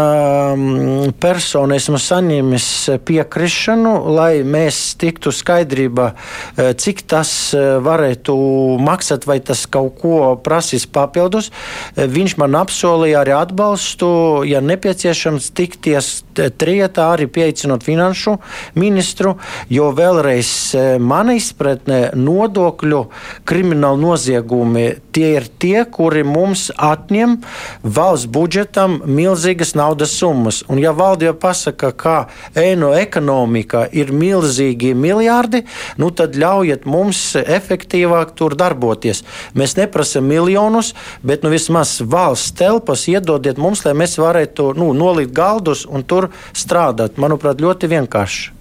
mm, 0.56 1.14
personu 1.22 1.76
esmu 1.76 2.00
saņēmis 2.02 2.68
piekrišanu, 3.08 3.94
lai 4.16 4.44
mēs 4.48 4.82
tiktu 5.02 5.34
skaidrībā, 5.36 6.10
eh, 6.14 6.72
cik 6.80 7.04
tas 7.12 7.32
eh, 7.58 7.78
varētu 7.84 8.36
maksāt, 8.84 9.28
vai 9.30 9.40
tas 9.44 9.66
kaut 9.68 10.00
ko 10.02 10.18
prasīs 10.44 10.88
papildus. 10.88 11.52
Eh, 11.96 12.08
viņš 12.08 12.38
man 12.42 12.56
apsolīja 12.62 13.24
arī 13.24 13.36
atbalstu, 13.38 14.08
ja 14.48 14.64
nepieciešams, 14.64 15.52
tikties 15.58 16.14
trietā 16.34 17.12
arī 17.14 17.28
pieaicinot 17.28 17.84
finanšu 17.86 18.38
ministru, 18.80 19.36
jo 19.70 19.92
vēlreiz 19.96 20.54
mana 21.02 21.36
izpratne 21.38 22.14
nodokļu 22.18 22.93
daļu 22.94 23.10
kriminālu 23.46 24.02
noziegumi. 24.02 24.86
Tie 25.14 25.36
ir 25.38 25.48
tie, 25.60 25.84
kuri 25.86 26.24
mums 26.24 26.72
atņem 26.78 27.40
valsts 27.84 28.30
budžetam 28.32 29.02
milzīgas 29.06 29.76
naudas 29.76 30.14
summas. 30.18 30.64
Un 30.70 30.80
ja 30.82 30.94
valdība 30.94 31.34
pasaka, 31.34 31.92
ka 31.92 32.30
ēno 32.56 32.94
ekonomika 32.98 33.88
ir 33.92 34.14
milzīgi 34.14 34.94
miljardi, 34.94 35.64
nu 35.98 36.12
tad 36.12 36.36
ļaujiet 36.36 36.86
mums 36.86 37.36
efektīvāk 37.42 38.34
tur 38.38 38.56
darboties. 38.56 39.24
Mēs 39.54 39.78
neprasam 39.78 40.26
miljonus, 40.28 40.94
bet 41.24 41.44
nu 41.44 41.54
vismaz 41.54 42.00
valsts 42.02 42.56
telpas 42.58 43.08
iedodiet 43.08 43.58
mums, 43.58 43.86
lai 43.86 43.94
mēs 43.98 44.18
varētu 44.22 44.74
nu, 44.78 44.94
nolikt 44.94 45.34
galdus 45.34 45.86
un 45.86 46.04
tur 46.04 46.32
strādāt. 46.54 47.20
Manuprāt, 47.22 47.62
ļoti 47.62 47.92
vienkārši. 47.92 48.52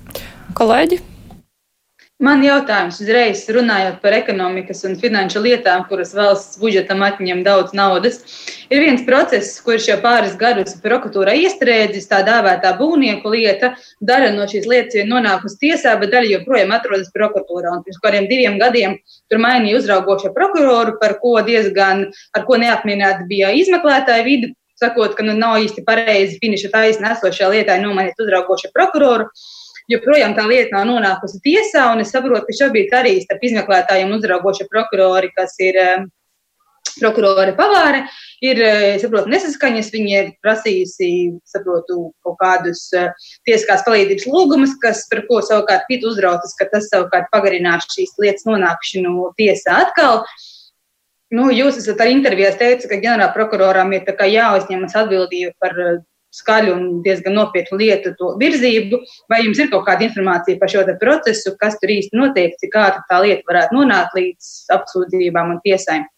Kolēģi? 0.52 1.11
Man 2.22 2.38
jautājums 2.46 3.00
uzreiz 3.02 3.40
runājot 3.50 3.96
par 3.98 4.14
ekonomikas 4.14 4.84
un 4.86 4.92
finanšu 4.94 5.40
lietām, 5.42 5.80
kuras 5.88 6.12
valsts 6.14 6.60
budžetam 6.62 7.00
atņem 7.02 7.40
daudz 7.42 7.72
naudas. 7.74 8.20
Ir 8.70 8.78
viens 8.84 9.02
process, 9.08 9.56
kurš 9.66 9.88
jau 9.88 9.96
pāris 10.04 10.36
gadus 10.38 10.76
prokuratūrā 10.84 11.34
iestrēdzis, 11.40 12.06
tā 12.12 12.20
dēvētā 12.28 12.76
būvnieku 12.78 13.32
lieta. 13.34 13.72
Daļa 14.06 14.28
no 14.36 14.46
šīs 14.52 14.68
lietas 14.70 15.00
ir 15.00 15.08
nonākusi 15.10 15.58
tiesā, 15.64 15.96
bet 15.98 16.12
daļa 16.14 16.30
joprojām 16.36 16.70
atrodas 16.76 17.10
prokuratūrā. 17.16 17.72
Un 17.74 17.82
pirms 17.82 17.98
kādiem 18.04 18.30
diviem 18.30 18.60
gadiem 18.62 18.94
tur 19.26 19.42
mainīja 19.42 19.80
uzraugošo 19.80 20.30
prokuroru, 20.36 21.00
par 21.02 21.16
ko 21.24 21.40
diezgan, 21.42 22.04
ar 22.38 22.46
ko 22.46 22.60
neapmierināti 22.62 23.26
bija 23.32 23.50
izmeklētāji 23.64 24.28
vidi 24.28 24.52
sakot, 24.78 25.18
ka 25.18 25.26
nu, 25.26 25.34
nav 25.38 25.58
īsti 25.62 25.82
pareizi 25.86 26.38
finiša 26.42 26.70
taisnē 26.70 27.16
esošajā 27.16 27.50
lietā 27.50 27.80
nomainīt 27.82 28.22
uzraugošo 28.22 28.70
prokuroru. 28.74 29.26
Joprojām 29.90 30.36
tā 30.38 30.46
lieta 30.46 30.78
nav 30.78 30.86
nonākusi 30.92 31.40
tiesā, 31.42 31.88
un 31.92 32.04
es 32.04 32.12
saprotu, 32.14 32.46
ka 32.46 32.58
šobrīd 32.60 32.92
arī 32.94 33.16
starp 33.24 33.42
izmeklētājiem 33.48 34.12
uzraugošie 34.14 34.68
prokurori, 34.70 35.32
kas 35.34 35.56
ir 35.62 35.78
prokurori 37.00 37.54
pavāre, 37.56 38.02
ir, 38.44 38.60
saprotu, 39.02 39.30
nesaskaņas. 39.32 39.90
Viņi 39.94 40.14
ir 40.18 40.30
prasījusi, 40.44 41.10
saprotu, 41.48 42.10
kaut 42.26 42.38
kādus 42.42 42.84
tiesiskās 43.46 43.84
palīdzības 43.86 44.28
lūgumus, 44.30 44.76
kas, 44.82 45.06
par 45.10 45.24
ko 45.28 45.40
savukārt 45.44 45.86
Pita 45.90 46.10
uzraucas, 46.10 46.54
ka 46.58 46.68
tas 46.72 46.88
savukārt 46.92 47.30
pagarinās 47.34 47.88
šīs 47.94 48.16
lietas 48.22 48.46
nonākšanu 48.48 49.32
tiesā 49.40 49.82
atkal. 49.86 50.22
Nu, 51.32 51.48
jūs 51.48 51.78
esat 51.80 52.02
arī 52.04 52.18
intervijās 52.18 52.58
teicis, 52.60 52.90
ka 52.90 53.00
ģenerālprokuroram 53.00 53.94
ir 53.96 54.04
jāuzņemas 54.04 54.98
atbildība 55.00 55.54
par 55.62 55.78
skaļu 56.32 56.72
un 56.74 56.86
diezgan 57.04 57.36
nopietnu 57.36 57.78
lietu 57.80 58.32
virzību. 58.40 59.02
Vai 59.32 59.42
jums 59.44 59.60
ir 59.60 59.70
kaut 59.72 59.84
kāda 59.88 60.06
informācija 60.08 60.60
par 60.60 60.72
šo 60.72 60.86
procesu, 61.00 61.54
kas 61.60 61.78
tur 61.80 61.92
īsti 61.92 62.18
notiek, 62.18 62.56
cik 62.60 62.80
ātri 62.80 63.04
tā 63.10 63.20
lieta 63.24 63.48
varētu 63.48 63.78
nonākt 63.78 64.16
līdz 64.18 64.50
apsūdzībām 64.78 65.56
un 65.56 65.62
tiesām? 65.66 66.08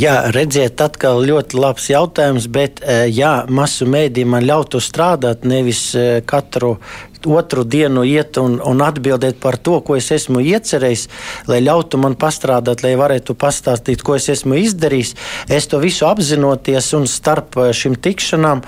Jā, 0.00 0.30
redziet, 0.34 0.80
atkal 0.80 1.20
ļoti 1.28 1.58
labs 1.60 1.90
jautājums, 1.90 2.46
bet 2.50 2.80
jā, 3.12 3.32
masu 3.52 3.86
mēdī 3.88 4.24
man 4.24 4.46
ļautu 4.48 4.80
strādāt, 4.82 5.44
nevis 5.44 5.82
katru 6.28 6.78
otru 7.26 7.64
dienu 7.64 8.04
iet 8.06 8.38
un, 8.40 8.58
un 8.64 8.82
atbildēt 8.84 9.40
par 9.42 9.58
to, 9.58 9.80
ko 9.84 9.96
es 9.98 10.10
esmu 10.14 10.42
iecerējis, 10.42 11.06
lai 11.50 11.60
ļautu 11.64 12.00
man 12.00 12.16
pastrādāt, 12.20 12.84
lai 12.84 12.94
varētu 12.98 13.36
pastāstīt, 13.38 14.04
ko 14.06 14.16
es 14.16 14.28
esmu 14.32 14.58
izdarījis. 14.60 15.14
Es 15.50 15.68
to 15.70 15.80
visu 15.82 16.06
apzinoties, 16.08 16.92
un 16.98 17.06
starp 17.10 17.58
eh, 17.60 17.70
šīm 17.76 17.96
tikšanām 18.02 18.62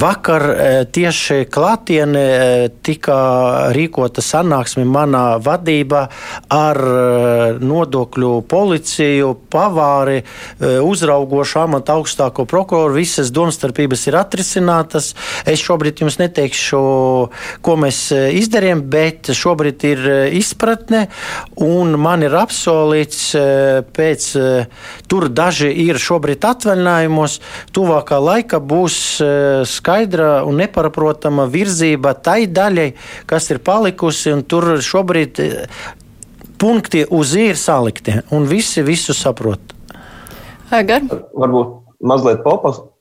vakar 0.00 0.46
eh, 0.50 0.80
tieši 0.90 1.44
klātienē 1.52 2.24
eh, 2.30 2.66
tika 2.86 3.18
rīkota 3.76 4.24
sanāksme 4.24 4.84
manā 4.88 5.24
vadībā 5.42 6.02
ar 6.54 6.78
nodokļu 7.60 8.30
policiju, 8.50 9.30
pavāri, 9.52 10.20
uzraugošu 10.60 11.60
amatu 11.62 11.94
augstāko 11.94 12.44
prokuroru. 12.48 12.96
Visas 12.98 13.30
domstarpības 13.34 14.06
ir 14.08 14.18
atrisinātas. 14.20 15.12
Es 15.48 15.62
šobrīd 15.64 16.02
jums 16.02 16.18
neteikšu, 16.20 16.80
ko 17.64 17.76
mēs 17.80 17.89
mēs 17.90 18.00
eh, 18.14 18.30
izdarījām, 18.38 18.84
bet 18.90 19.32
šobrīd 19.34 19.84
ir 19.88 20.02
eh, 20.06 20.18
izpratne, 20.38 21.08
un 21.60 21.96
man 22.00 22.22
ir 22.26 22.36
apsolīts, 22.38 23.22
eh, 23.34 23.80
pēc 23.90 24.26
tur 25.10 25.28
daži 25.28 25.70
ir 25.86 25.98
šobrīd 25.98 26.44
atvaļinājumos, 26.46 27.38
tuvākā 27.74 28.20
laika 28.22 28.60
būs 28.60 28.96
skaidra 29.68 30.44
un 30.46 30.60
neparaprotama 30.60 31.46
virzība 31.50 32.14
tai 32.14 32.44
daļai, 32.46 32.92
kas 33.30 33.50
ir 33.50 33.60
palikusi, 33.64 34.30
un 34.34 34.44
tur 34.44 34.76
šobrīd 34.84 35.40
punkti 36.60 37.04
uz 37.10 37.34
īri 37.38 37.58
salikti, 37.58 38.20
un 38.36 38.46
visi 38.50 38.84
visu 38.86 39.16
saprot. 39.16 39.74
Egar? 40.76 41.06
Varbūt 41.34 41.98
mazliet 42.06 42.44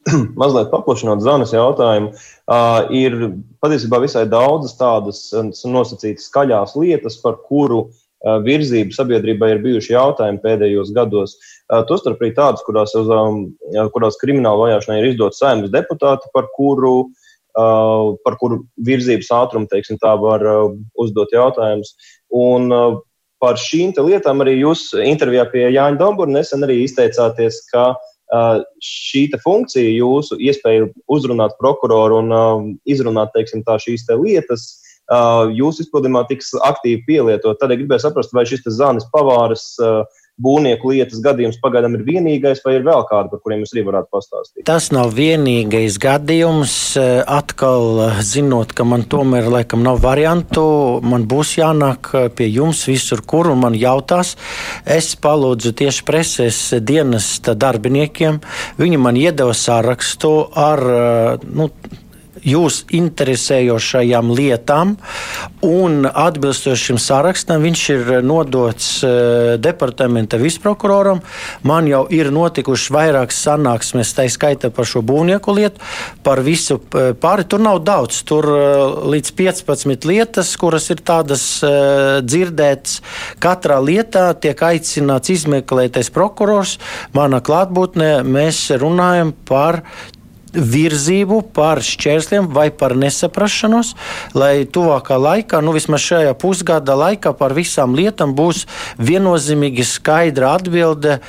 mazliet 0.39 0.69
paplašinot 0.71 1.23
Zanas 1.23 1.53
jautājumu, 1.53 2.11
uh, 2.13 2.89
ir 2.95 3.15
patiesībā 3.63 4.01
visai 4.03 4.25
daudzas 4.29 4.77
tādas 4.79 5.23
nosacītas 5.67 6.29
skaļās 6.29 6.75
lietas, 6.79 7.17
par 7.23 7.39
kuru 7.47 7.81
uh, 7.89 8.37
virzību 8.45 8.95
sabiedrībai 8.95 9.53
ir 9.55 9.63
bijuši 9.65 9.95
jautājumi 9.95 10.43
pēdējos 10.43 10.93
gados. 10.95 11.35
Uh, 11.67 11.83
Tostarp 11.89 12.21
arī 12.23 12.31
tādas, 12.37 12.63
kurās, 12.67 12.95
uz, 12.97 13.11
um, 13.11 13.49
kurās 13.95 14.19
krimināla 14.21 14.69
vajāšanai 14.69 15.01
ir 15.01 15.11
izdot 15.13 15.37
saimnes 15.37 15.73
deputāti, 15.73 16.31
par 16.35 16.47
kuru, 16.55 16.95
uh, 17.59 18.15
par 18.23 18.39
kuru 18.39 18.63
virzības 18.87 19.33
ātrumu, 19.41 19.69
teiksim, 19.71 19.99
tā 20.01 20.15
var 20.21 20.45
uh, 20.47 20.71
uzdot 21.01 21.35
jautājumus. 21.35 21.95
Un, 22.29 22.71
uh, 22.73 22.89
Par 23.39 23.55
šīm 23.55 23.93
lietām 24.03 24.41
arī 24.43 24.57
jūs 24.57 24.81
intervijā 24.99 25.45
pie 25.47 25.61
Jāņa 25.71 25.95
Dombura 25.95 26.27
nesen 26.27 26.65
arī 26.65 26.81
izteicāties, 26.83 27.61
ka 27.71 27.85
uh, 27.93 28.09
šī 28.29 29.23
funkcija, 29.43 29.89
jūsu 29.97 30.37
iespēja 30.37 30.89
uzrunāt 31.09 31.57
prokuroru 31.61 32.21
un 32.21 32.77
izrunāt 32.85 33.33
teiksim, 33.33 33.63
tā, 33.65 33.79
šīs 33.81 34.05
te 34.05 34.17
lietas, 34.19 34.67
jūsu 35.57 35.85
izpildījumā 35.85 36.27
tiks 36.29 36.53
aktīvi 36.61 37.03
pielietot. 37.07 37.57
Tad 37.59 37.73
ja 37.73 37.79
gribēju 37.79 38.05
saprast, 38.05 38.33
vai 38.33 38.45
šis 38.45 38.67
zānis 38.77 39.07
pavārs 39.13 39.79
būvnieku 40.39 40.93
lietas 40.93 41.21
gadījums 41.23 41.59
pagaidām 41.63 41.97
ir 41.97 42.05
vienīgais, 42.07 42.61
vai 42.65 42.77
ir 42.77 42.85
vēl 42.87 43.03
kādi, 43.09 43.31
par 43.31 43.41
kuriem 43.43 43.63
jūs 43.63 43.73
arī 43.75 43.85
varētu 43.89 44.11
pastāstīt? 44.15 44.63
Tas 44.67 44.89
nav 44.95 45.13
vienīgais 45.17 45.99
gadījums. 46.01 46.75
Eh, 46.99 47.21
atkal, 47.27 47.87
eh, 48.05 48.21
zinot, 48.25 48.73
ka 48.75 48.87
man 48.87 49.03
tomēr 49.03 49.49
laikam 49.51 49.83
nav 49.85 50.01
variantu, 50.03 50.65
man 51.03 51.27
būs 51.29 51.57
jānāk 51.59 52.13
eh, 52.13 52.27
pie 52.29 52.49
jums 52.49 52.85
visur, 52.87 53.21
kur 53.21 53.51
un 53.51 53.63
man 53.65 53.77
jautās. 53.77 54.35
Es 54.85 55.15
palūdzu 55.15 55.73
tieši 55.83 56.05
preses 56.07 56.59
dienas 56.81 57.39
darbiniekiem. 57.39 58.39
Viņi 58.79 58.99
man 58.99 59.19
iedeva 59.19 59.55
sārakstu 59.55 60.33
ar 60.55 60.79
nu, 61.43 61.69
jūs 62.45 62.83
interesējošajām 62.95 64.31
lietām, 64.35 64.95
un 65.65 66.05
atbilstoši 66.07 66.89
šim 66.89 66.99
sarakstam 67.01 67.63
viņš 67.65 67.83
ir 67.93 68.11
nodots 68.25 68.89
uh, 69.03 69.55
departamenta 69.61 70.39
visprokuroram. 70.41 71.21
Man 71.67 71.89
jau 71.89 72.05
ir 72.13 72.31
notikušas 72.33 72.93
vairākas 72.95 73.41
sanāksmes, 73.45 74.13
tā 74.15 74.27
skaita 74.31 74.71
par 74.73 74.87
šo 74.89 75.03
būvnieku 75.05 75.55
lietu, 75.57 75.83
par 76.23 76.43
visu 76.45 76.79
uh, 76.79 77.11
pāri. 77.19 77.47
Tur 77.49 77.63
nav 77.63 77.81
daudz, 77.87 78.21
tur 78.27 78.47
uh, 78.51 79.07
līdz 79.09 79.33
15 79.39 80.09
lietas, 80.09 80.53
kuras 80.59 80.89
ir 80.93 81.03
tādas 81.05 81.45
dzirdētas. 81.59 82.99
Katrā 83.41 83.79
lietā 83.83 84.29
tiek 84.41 84.59
aicināts 84.69 85.31
izmeklētais 85.33 86.11
prokurors. 86.13 86.77
Manā 87.15 87.41
klātbūtnē 87.45 88.19
mēs 88.27 88.67
runājam 88.81 89.33
par 89.47 89.83
virzību 90.53 91.41
par 91.53 91.81
šķērsliem 91.85 92.49
vai 92.53 92.69
par 92.73 92.95
nesaprašanos, 92.97 93.93
lai 94.37 94.65
tuvākā 94.65 95.19
laikā, 95.19 95.61
nu 95.65 95.75
vismaz 95.75 96.03
šajā 96.07 96.33
pusgada 96.39 96.97
laikā, 96.99 97.33
par 97.37 97.55
visām 97.57 97.95
lietām 97.97 98.35
būs 98.37 98.65
viennozīmīgi 98.97 99.85
skaidra 99.87 100.55
atbilde, 100.57 101.19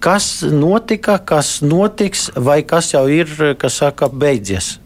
kas 0.00 0.40
notika, 0.42 1.18
kas 1.18 1.60
notiks 1.60 2.30
vai 2.36 2.62
kas 2.64 2.94
jau 2.94 3.04
ir, 3.12 3.28
kas 3.60 3.82
saka, 3.82 4.08
beidzies. 4.08 4.78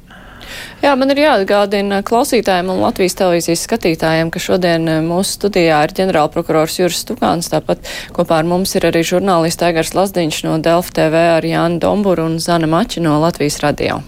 Jā, 0.84 0.92
man 1.00 1.12
ir 1.14 1.22
jāatgādina 1.22 2.02
klausītājiem 2.04 2.72
un 2.74 2.82
Latvijas 2.82 3.16
televīzijas 3.16 3.62
skatītājiem, 3.68 4.32
ka 4.34 4.42
šodien 4.42 4.88
eh, 4.90 5.02
mūsu 5.04 5.38
studijā 5.38 5.80
ir 5.86 5.94
ģenerālprokurors 5.96 6.76
Juris 6.80 7.00
Stukāns, 7.04 7.48
tāpat 7.52 7.84
kopā 8.16 8.42
ar 8.42 8.48
mums 8.48 8.74
ir 8.76 8.88
arī 8.90 9.04
žurnālisti 9.06 9.68
Aigars 9.70 9.94
Lazdiņš 9.96 10.42
no 10.48 10.58
Delfa 10.62 10.98
TV 11.00 11.22
ar 11.38 11.46
Jānu 11.48 11.80
Domburu 11.80 12.28
un 12.28 12.36
Zana 12.42 12.68
Mači 12.70 13.04
no 13.04 13.16
Latvijas 13.22 13.62
radio. 13.64 14.02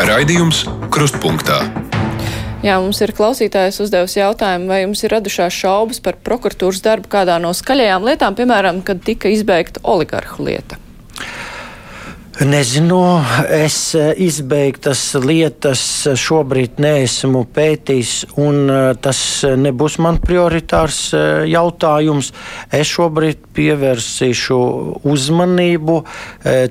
Raidījums 0.00 0.64
Krustpunktā. 0.90 1.60
Jā, 2.60 2.74
mums 2.82 2.98
ir 3.00 3.12
klausītājs 3.16 3.78
uzdevusi 3.84 4.18
jautājumu, 4.18 4.66
vai 4.68 4.82
jums 4.82 5.00
ir 5.04 5.14
radušās 5.14 5.54
šaubas 5.62 6.02
par 6.04 6.18
prokuratūras 6.24 6.82
darbu 6.84 7.08
kādā 7.12 7.38
no 7.40 7.54
skaļajām 7.56 8.08
lietām, 8.08 8.36
piemēram, 8.36 8.82
kad 8.84 9.00
tika 9.06 9.32
izbeigta 9.32 9.80
oligarhu 9.84 10.44
lieta? 10.48 10.80
Nezinu, 12.40 13.20
es 13.52 13.94
eh, 13.94 14.14
izbeigtas 14.16 15.02
lietas 15.20 15.82
šobrīd 16.16 16.78
neesmu 16.80 17.42
pētījis, 17.52 18.12
un 18.40 18.62
eh, 18.64 18.78
tas 18.96 19.20
nebūs 19.60 19.98
man 20.00 20.16
prioritārs 20.24 21.02
eh, 21.12 21.42
jautājums. 21.52 22.30
Es 22.72 22.88
šobrīd 22.94 23.44
pievērsīšu 23.52 24.58
uzmanību. 25.04 25.98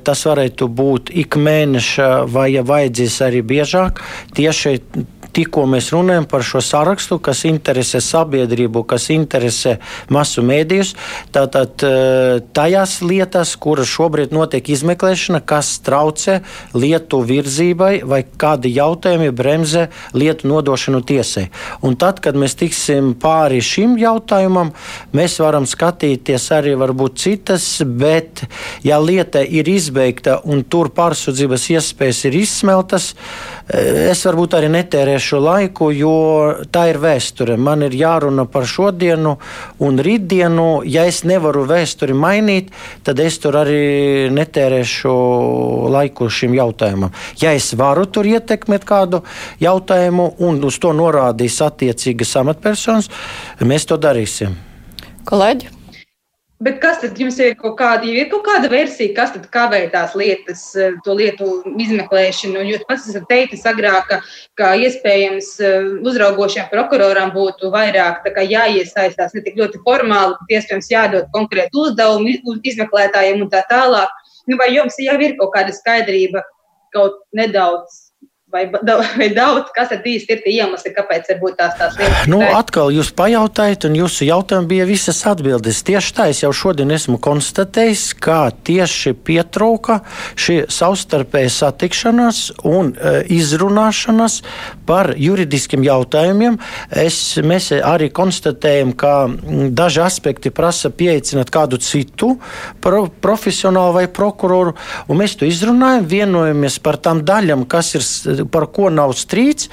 Tas 0.10 0.26
varētu 0.26 0.72
būt 0.74 1.14
ik 1.22 1.38
mēneša 1.38 2.10
vai, 2.34 2.48
ja 2.56 2.66
vajadzīs, 2.66 3.20
arī 3.28 3.44
biežāk. 3.46 4.02
Tieši 4.34 4.74
tikko 5.36 5.66
mēs 5.70 5.92
runājam 5.94 6.26
par 6.30 6.44
šo 6.46 6.62
sarakstu, 6.64 7.20
kas 7.24 7.44
interesē 7.50 8.02
sabiedrību, 8.04 8.84
kas 8.90 9.10
interesē 9.14 9.78
masu 10.14 10.44
mēdījus, 10.46 10.94
tātad 11.36 11.86
eh, 11.86 12.40
tajās 12.56 13.00
lietās, 13.06 13.56
kuras 13.62 13.90
šobrīd 13.92 14.34
notiek 14.36 14.72
izmeklēšana, 14.76 15.42
kas 15.46 15.72
traucē 15.86 16.40
lietu 16.78 17.22
virzībai 17.26 17.92
vai 18.08 18.22
kādi 18.40 18.74
jautājumi 18.76 19.32
bremzē 19.36 19.88
lietu 20.18 20.50
nodošanu 20.50 21.02
tiesai. 21.06 21.48
Un 21.86 21.98
tad, 22.00 22.22
kad 22.24 22.38
mēs 22.40 22.58
tiksim 22.60 23.14
pāri 23.20 23.62
šim 23.64 23.98
jautājumam, 24.00 24.74
mēs 25.16 25.40
varam 25.44 25.68
skatīties 25.70 26.50
arī 26.56 26.76
varbūt 26.80 27.20
citas, 27.22 27.68
bet 27.84 28.46
ja 28.86 29.00
lieta 29.02 29.44
ir 29.44 29.70
izbeigta 29.70 30.40
un 30.46 30.64
tur 30.64 30.92
pārsūdzības 30.96 31.70
iespējas 31.76 32.24
ir 32.30 32.40
izsmeltas, 32.42 33.14
Es 33.70 34.24
varbūt 34.26 34.56
arī 34.58 34.70
netērēšu 34.74 35.40
laiku, 35.46 35.92
jo 35.94 36.14
tā 36.74 36.88
ir 36.90 36.98
vēsture. 37.04 37.54
Man 37.54 37.86
ir 37.86 37.94
jārunā 37.94 38.48
par 38.50 38.66
šodienu 38.66 39.36
un 39.86 40.02
rītdienu. 40.02 40.82
Ja 40.90 41.06
es 41.06 41.22
nevaru 41.22 41.68
vēsturi 41.70 42.18
mainīt, 42.18 42.74
tad 43.06 43.22
es 43.22 43.38
tur 43.44 43.60
arī 43.62 44.32
netērēšu 44.34 45.14
laiku 45.94 46.32
šim 46.34 46.58
jautājumam. 46.58 47.14
Ja 47.44 47.54
es 47.54 47.70
varu 47.78 48.08
tur 48.10 48.26
ietekmēt 48.26 48.90
kādu 48.90 49.22
jautājumu 49.62 50.32
un 50.50 50.64
uz 50.66 50.82
to 50.82 50.96
norādīs 50.98 51.62
attiecīgas 51.62 52.40
amatpersonas, 52.42 53.14
mēs 53.62 53.86
to 53.86 54.02
darīsim. 54.02 54.58
Kolēģi? 55.30 55.79
Bet 56.60 56.82
kas 56.84 56.98
tad 57.00 57.16
jums 57.16 57.38
ir 57.40 57.54
kaut 57.56 57.78
kāda, 57.80 58.04
ir 58.04 58.28
kaut 58.28 58.42
kāda 58.44 58.68
versija, 58.68 59.14
kas 59.16 59.30
tad 59.32 59.46
kavē 59.54 59.78
tās 59.94 60.12
lietas, 60.20 60.64
eh, 60.76 60.98
to 61.06 61.14
lietu 61.16 61.48
izmeklēšanu? 61.72 62.66
Jūs 62.68 62.84
pats 62.90 63.06
esat 63.08 63.30
teicis 63.30 63.64
agrāk, 63.70 64.10
ka, 64.10 64.18
ka 64.60 64.74
iespējams 64.76 65.54
eh, 65.64 65.88
uzraugošiem 66.12 66.68
prokuroram 66.74 67.32
būtu 67.32 67.72
vairāk 67.72 68.28
jāiesaistās 68.44 69.38
ne 69.38 69.46
tik 69.46 69.56
ļoti 69.56 69.80
formāli, 69.88 70.36
bet 70.42 70.58
iespējams 70.58 70.92
jādod 70.92 71.32
konkrēti 71.32 71.80
uzdevumi 71.80 72.36
izmeklētājiem 72.68 73.40
un 73.40 73.54
tā 73.56 73.64
tālāk. 73.72 74.12
Nu, 74.52 74.60
vai 74.60 74.74
jums 74.76 75.00
jau 75.00 75.16
ir 75.16 75.38
kaut 75.40 75.56
kāda 75.56 75.72
skaidrība 75.72 76.44
kaut 76.92 77.24
nedaudz 77.32 78.09
Vai, 78.52 78.72
vai 79.20 79.30
daudz, 79.30 79.70
kas 79.76 79.92
tad 79.92 80.06
īsti 80.10 80.34
ir 80.34 80.40
tie 80.42 80.56
iemesli, 80.58 80.90
kāpēc 80.96 81.28
varbūt 81.30 81.58
tās 81.60 81.76
tās 81.78 81.98
lietas? 82.00 82.26
Nu, 82.32 82.40
atkal 82.42 82.90
jūs 82.90 83.12
pajautājat, 83.14 83.86
un 83.86 83.98
jūsu 84.00 84.26
jautājumi 84.26 84.72
bija 84.72 84.88
visas 84.90 85.20
atbildes. 85.30 85.84
Tieši 85.86 86.16
tā, 86.18 86.26
es 86.34 86.42
jau 86.42 86.50
šodien 86.56 86.90
esmu 86.96 87.20
konstatējis, 87.22 88.08
ka 88.18 88.40
tieši 88.66 89.14
pietrūka 89.14 90.00
šī 90.34 90.64
savstarpēja 90.74 91.52
satikšanās 91.60 92.40
un 92.66 92.90
e, 92.96 93.12
izrunāšanas 93.38 94.40
par 94.90 95.12
juridiskiem 95.14 95.86
jautājumiem. 95.86 96.58
Es, 96.90 97.20
mēs 97.46 97.70
arī 97.78 98.10
konstatējam, 98.10 98.96
ka 98.98 99.14
daži 99.78 100.02
aspekti 100.08 100.50
prasa 100.50 100.90
pieaicināt 100.90 101.54
kādu 101.54 101.78
citu 101.86 102.32
pro, 102.82 103.06
profesionālu 103.22 104.00
vai 104.00 104.08
prokuroru, 104.10 104.74
un 105.06 105.22
mēs 105.22 105.38
to 105.38 105.46
izrunājam, 105.46 106.10
vienojamies 106.10 106.82
par 106.82 106.98
tām 106.98 107.22
daļām, 107.30 107.70
kas 107.70 107.94
ir 107.94 108.10
par 108.48 108.70
ko 108.74 108.90
nav 108.94 109.14
strīds, 109.18 109.70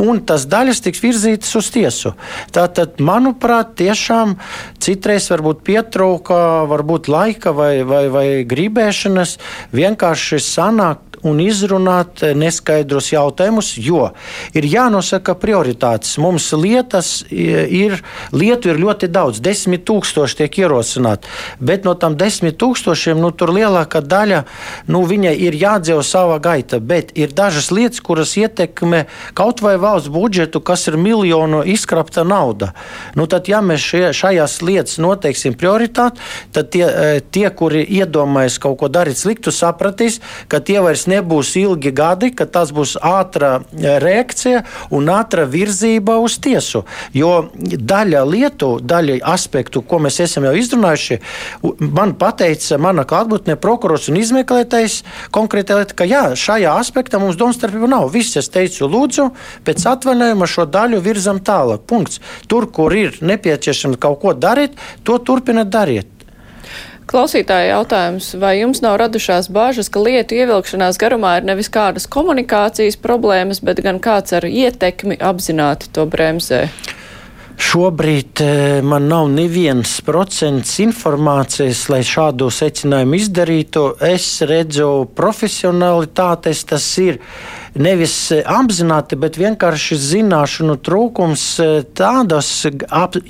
un 0.00 0.22
tas 0.26 0.46
daļas 0.50 0.82
tiks 0.84 1.02
virzītas 1.04 1.56
uz 1.60 1.70
tiesu. 1.72 2.14
Tātad, 2.54 3.00
manuprāt, 3.00 3.74
tiešām 3.80 4.36
citreiz 4.82 5.30
varbūt 5.32 5.64
pietrūka 5.66 6.40
varbūt 6.70 7.10
laika 7.12 7.54
vai, 7.56 7.72
vai, 7.86 8.04
vai 8.12 8.26
gribēšanas 8.48 9.38
vienkārši 9.76 10.42
sanākt 10.44 11.09
un 11.26 11.40
izrunāt 11.42 12.22
neskaidrus 12.36 13.10
jautājumus, 13.12 13.74
jo 13.80 14.10
ir 14.56 14.66
jānosaka 14.68 15.34
prioritātes. 15.38 16.16
Mums 16.22 16.50
lietas 16.56 17.10
ir, 17.30 17.98
lietu 18.32 18.72
ir 18.72 18.80
ļoti 18.80 19.10
daudz, 19.12 19.40
desmit 19.44 19.84
tūkstoši 19.88 20.40
tiek 20.42 20.60
ierosināti, 20.62 21.28
bet 21.60 21.84
no 21.88 21.94
tam 21.98 22.16
desmit 22.20 22.58
tūkstošiem 22.60 23.20
nu, 23.20 23.32
tur 23.32 23.52
lielākā 23.54 24.02
daļa 24.04 24.42
nu, 24.90 25.02
viņai 25.08 25.34
ir 25.46 25.58
jādzīvo 25.60 26.04
savā 26.06 26.38
gaita, 26.42 26.80
bet 26.80 27.12
ir 27.18 27.34
dažas 27.36 27.70
lietas, 27.74 28.02
kuras 28.04 28.36
ietekmē 28.40 29.04
kaut 29.36 29.62
vai 29.64 29.76
valsts 29.80 30.12
budžetu, 30.12 30.62
kas 30.64 30.86
ir 30.90 30.98
miljonu 31.00 31.62
izkrapta 31.68 32.24
nauda. 32.24 32.72
Nu, 33.18 33.26
tad, 33.30 33.48
ja 33.50 33.60
mēs 33.64 33.84
šie, 33.84 34.04
šajās 34.16 34.60
lietas 34.64 34.98
noteiksim 35.02 35.56
prioritāti, 35.58 36.20
tad 36.54 36.70
tie, 36.74 36.86
e, 36.86 37.20
tie, 37.20 37.46
kuri 37.54 37.84
iedomājas 37.84 38.58
kaut 38.62 38.78
ko 38.80 38.90
darīt 38.92 39.20
sliktu, 39.20 39.52
sapratīs, 39.54 40.20
ka 40.50 40.62
tie 40.64 40.80
vairs 40.82 41.06
nebūs 41.10 41.52
ilgi 41.60 41.92
gadi, 41.96 42.30
ka 42.36 42.46
tas 42.46 42.72
būs 42.74 42.96
ātra 43.04 43.60
e, 43.60 43.96
reakcija 44.02 44.62
un 44.94 45.10
ātra 45.12 45.46
virzība 45.50 46.18
uz 46.22 46.38
tiesu. 46.42 46.84
Jo 47.16 47.50
daļa 47.54 48.24
lietu, 48.28 48.72
daļa 48.80 49.20
aspektu, 49.32 49.82
ko 49.82 50.00
mēs 50.02 50.20
esam 50.24 50.46
jau 50.48 50.54
izrunājuši, 50.56 51.20
man 51.80 52.14
pateica 52.20 52.78
mana 52.82 53.06
klātbūtne 53.08 53.58
prokurors 53.60 54.08
un 54.10 54.20
izmeklētājs 54.20 55.00
konkrēti 55.34 55.78
lieta, 55.78 55.96
ka 55.98 56.08
jā, 56.08 56.22
šajā 56.38 56.76
aspektā 56.80 57.20
mums 57.22 57.38
domstarpība 57.40 57.90
nav. 57.90 58.08
Viss 58.14 58.38
es 58.40 58.50
teicu, 58.52 58.88
lūdzu, 58.90 59.30
pēc 59.66 59.86
atvaļinājuma 59.94 60.48
šo 60.50 60.68
daļu 60.70 61.02
virzam 61.04 61.42
tālāk. 61.44 61.84
Punkts. 61.90 62.22
Tur, 62.50 62.68
kur 62.70 62.94
ir 62.96 63.18
nepieciešams 63.24 64.00
kaut 64.00 64.20
ko 64.22 64.34
darīt, 64.36 64.78
to 65.04 65.18
turpināt 65.24 65.72
darīt. 65.72 66.19
Klausītāja 67.10 67.72
jautājums, 67.72 68.28
vai 68.38 68.60
jums 68.60 68.84
nav 68.84 69.00
radušās 69.00 69.48
bāžas, 69.50 69.88
ka 69.90 69.98
lietu 69.98 70.36
ievilkšanās 70.38 70.98
garumā 71.00 71.40
ir 71.40 71.48
nevis 71.48 71.66
kādas 71.72 72.06
komunikācijas 72.06 73.00
problēmas, 73.02 73.58
bet 73.66 73.82
gan 73.82 73.98
kāds 73.98 74.36
ar 74.38 74.46
ietekmi 74.46 75.18
apzināti 75.18 75.90
to 75.90 76.04
bremzē? 76.06 76.68
Šobrīd 77.60 78.40
eh, 78.44 78.78
man 78.86 79.10
nav 79.10 79.26
neviens 79.34 79.96
procents 80.06 80.78
informācijas, 80.80 81.82
lai 81.90 82.00
šādu 82.06 82.46
secinājumu 82.54 83.18
izdarītu. 83.18 83.82
Es 84.06 84.28
redzu 84.46 85.10
profesionalitātes, 85.18 86.62
tas 86.70 86.86
ir 87.02 87.18
nevis 87.74 88.14
e, 88.34 88.40
apzināti, 88.46 89.18
bet 89.20 89.38
vienkārši 89.40 89.98
zināšanu 90.00 90.76
trūkums 90.82 91.44
e, 91.62 91.68
tādos 91.96 92.50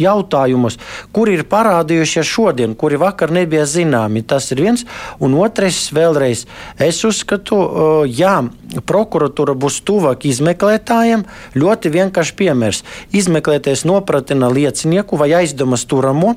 jautājumos, 0.01 0.79
kuri 1.17 1.39
ir 1.39 1.45
parādījušies 1.51 2.31
šodien, 2.31 2.77
kuri 2.79 3.01
vakar 3.01 3.33
nebija 3.35 3.67
zināmi. 3.69 4.23
Tas 4.23 4.51
ir 4.55 4.63
viens. 4.65 4.87
Un 5.21 5.35
otrais, 5.41 5.79
vēlreiz, 5.95 6.47
es 6.81 7.03
uzskatu, 7.07 7.61
ja 8.09 8.39
prokuratūra 8.87 9.55
būs 9.59 9.81
tuvāk 9.87 10.27
izmeklētājiem, 10.31 11.25
ļoti 11.59 11.93
vienkārši 11.97 12.37
piemērs. 12.39 12.83
Izmeklētājs 13.17 13.85
nopratina 13.89 14.51
liecinieku 14.53 15.19
vai 15.21 15.33
aizdomas 15.41 15.87
turamo, 15.91 16.37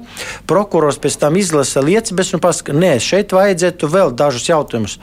prokurors 0.50 1.00
pēc 1.04 1.20
tam 1.22 1.38
izlasa 1.39 1.84
liecības 1.86 2.34
un 2.36 2.44
pasaka, 2.44 2.76
nē, 2.78 2.96
šeit 3.04 3.36
vajadzētu 3.36 3.92
vēl 3.94 4.16
dažus 4.18 4.50
jautājumus. 4.50 5.00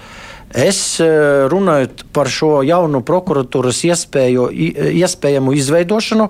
Es 0.51 0.99
e, 0.99 1.07
runājot 1.47 2.01
par 2.11 2.27
šo 2.27 2.65
jaunu 2.67 3.05
prokuratūras 3.07 3.85
iespēju, 3.87 4.49
iespējamu 4.99 5.53
izveidošanu, 5.55 6.27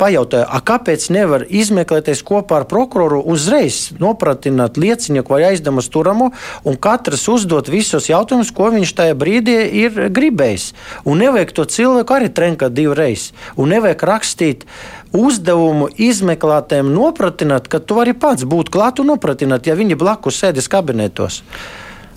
pajautāju, 0.00 0.46
kāpēc 0.64 1.02
nevar 1.12 1.44
izmeklēties 1.44 2.22
kopā 2.24 2.62
ar 2.62 2.64
prokuroru 2.70 3.18
uzreiz 3.28 3.90
nopratināt 4.00 4.80
liecinieku 4.80 5.34
vai 5.34 5.50
aizdevumus 5.50 5.90
turamo 5.92 6.30
un 6.64 6.78
katrs 6.80 7.26
uzdot 7.28 7.68
visus 7.68 8.08
jautājumus, 8.08 8.54
ko 8.56 8.70
viņš 8.72 8.94
tajā 9.02 9.16
brīdī 9.20 9.58
ir 9.82 10.00
gribējis. 10.16 10.70
Un 11.04 11.20
nevajag 11.20 11.52
to 11.58 11.66
cilvēku 11.68 12.16
arī 12.16 12.30
trenkāt 12.32 12.72
divreiz. 12.72 13.34
Un 13.60 13.68
nevajag 13.74 14.06
rakstīt 14.08 14.64
uzdevumu 15.12 15.90
izmeklētājiem 15.92 16.88
nopratināt, 16.94 17.68
ka 17.68 17.82
tu 17.84 18.00
vari 18.00 18.16
pats 18.16 18.48
būt 18.48 18.72
klāt 18.72 19.04
un 19.04 19.12
nopratināt, 19.12 19.68
ja 19.68 19.76
viņi 19.76 20.00
blakus 20.00 20.40
sēdēs 20.40 20.72
kabinetos. 20.72 21.42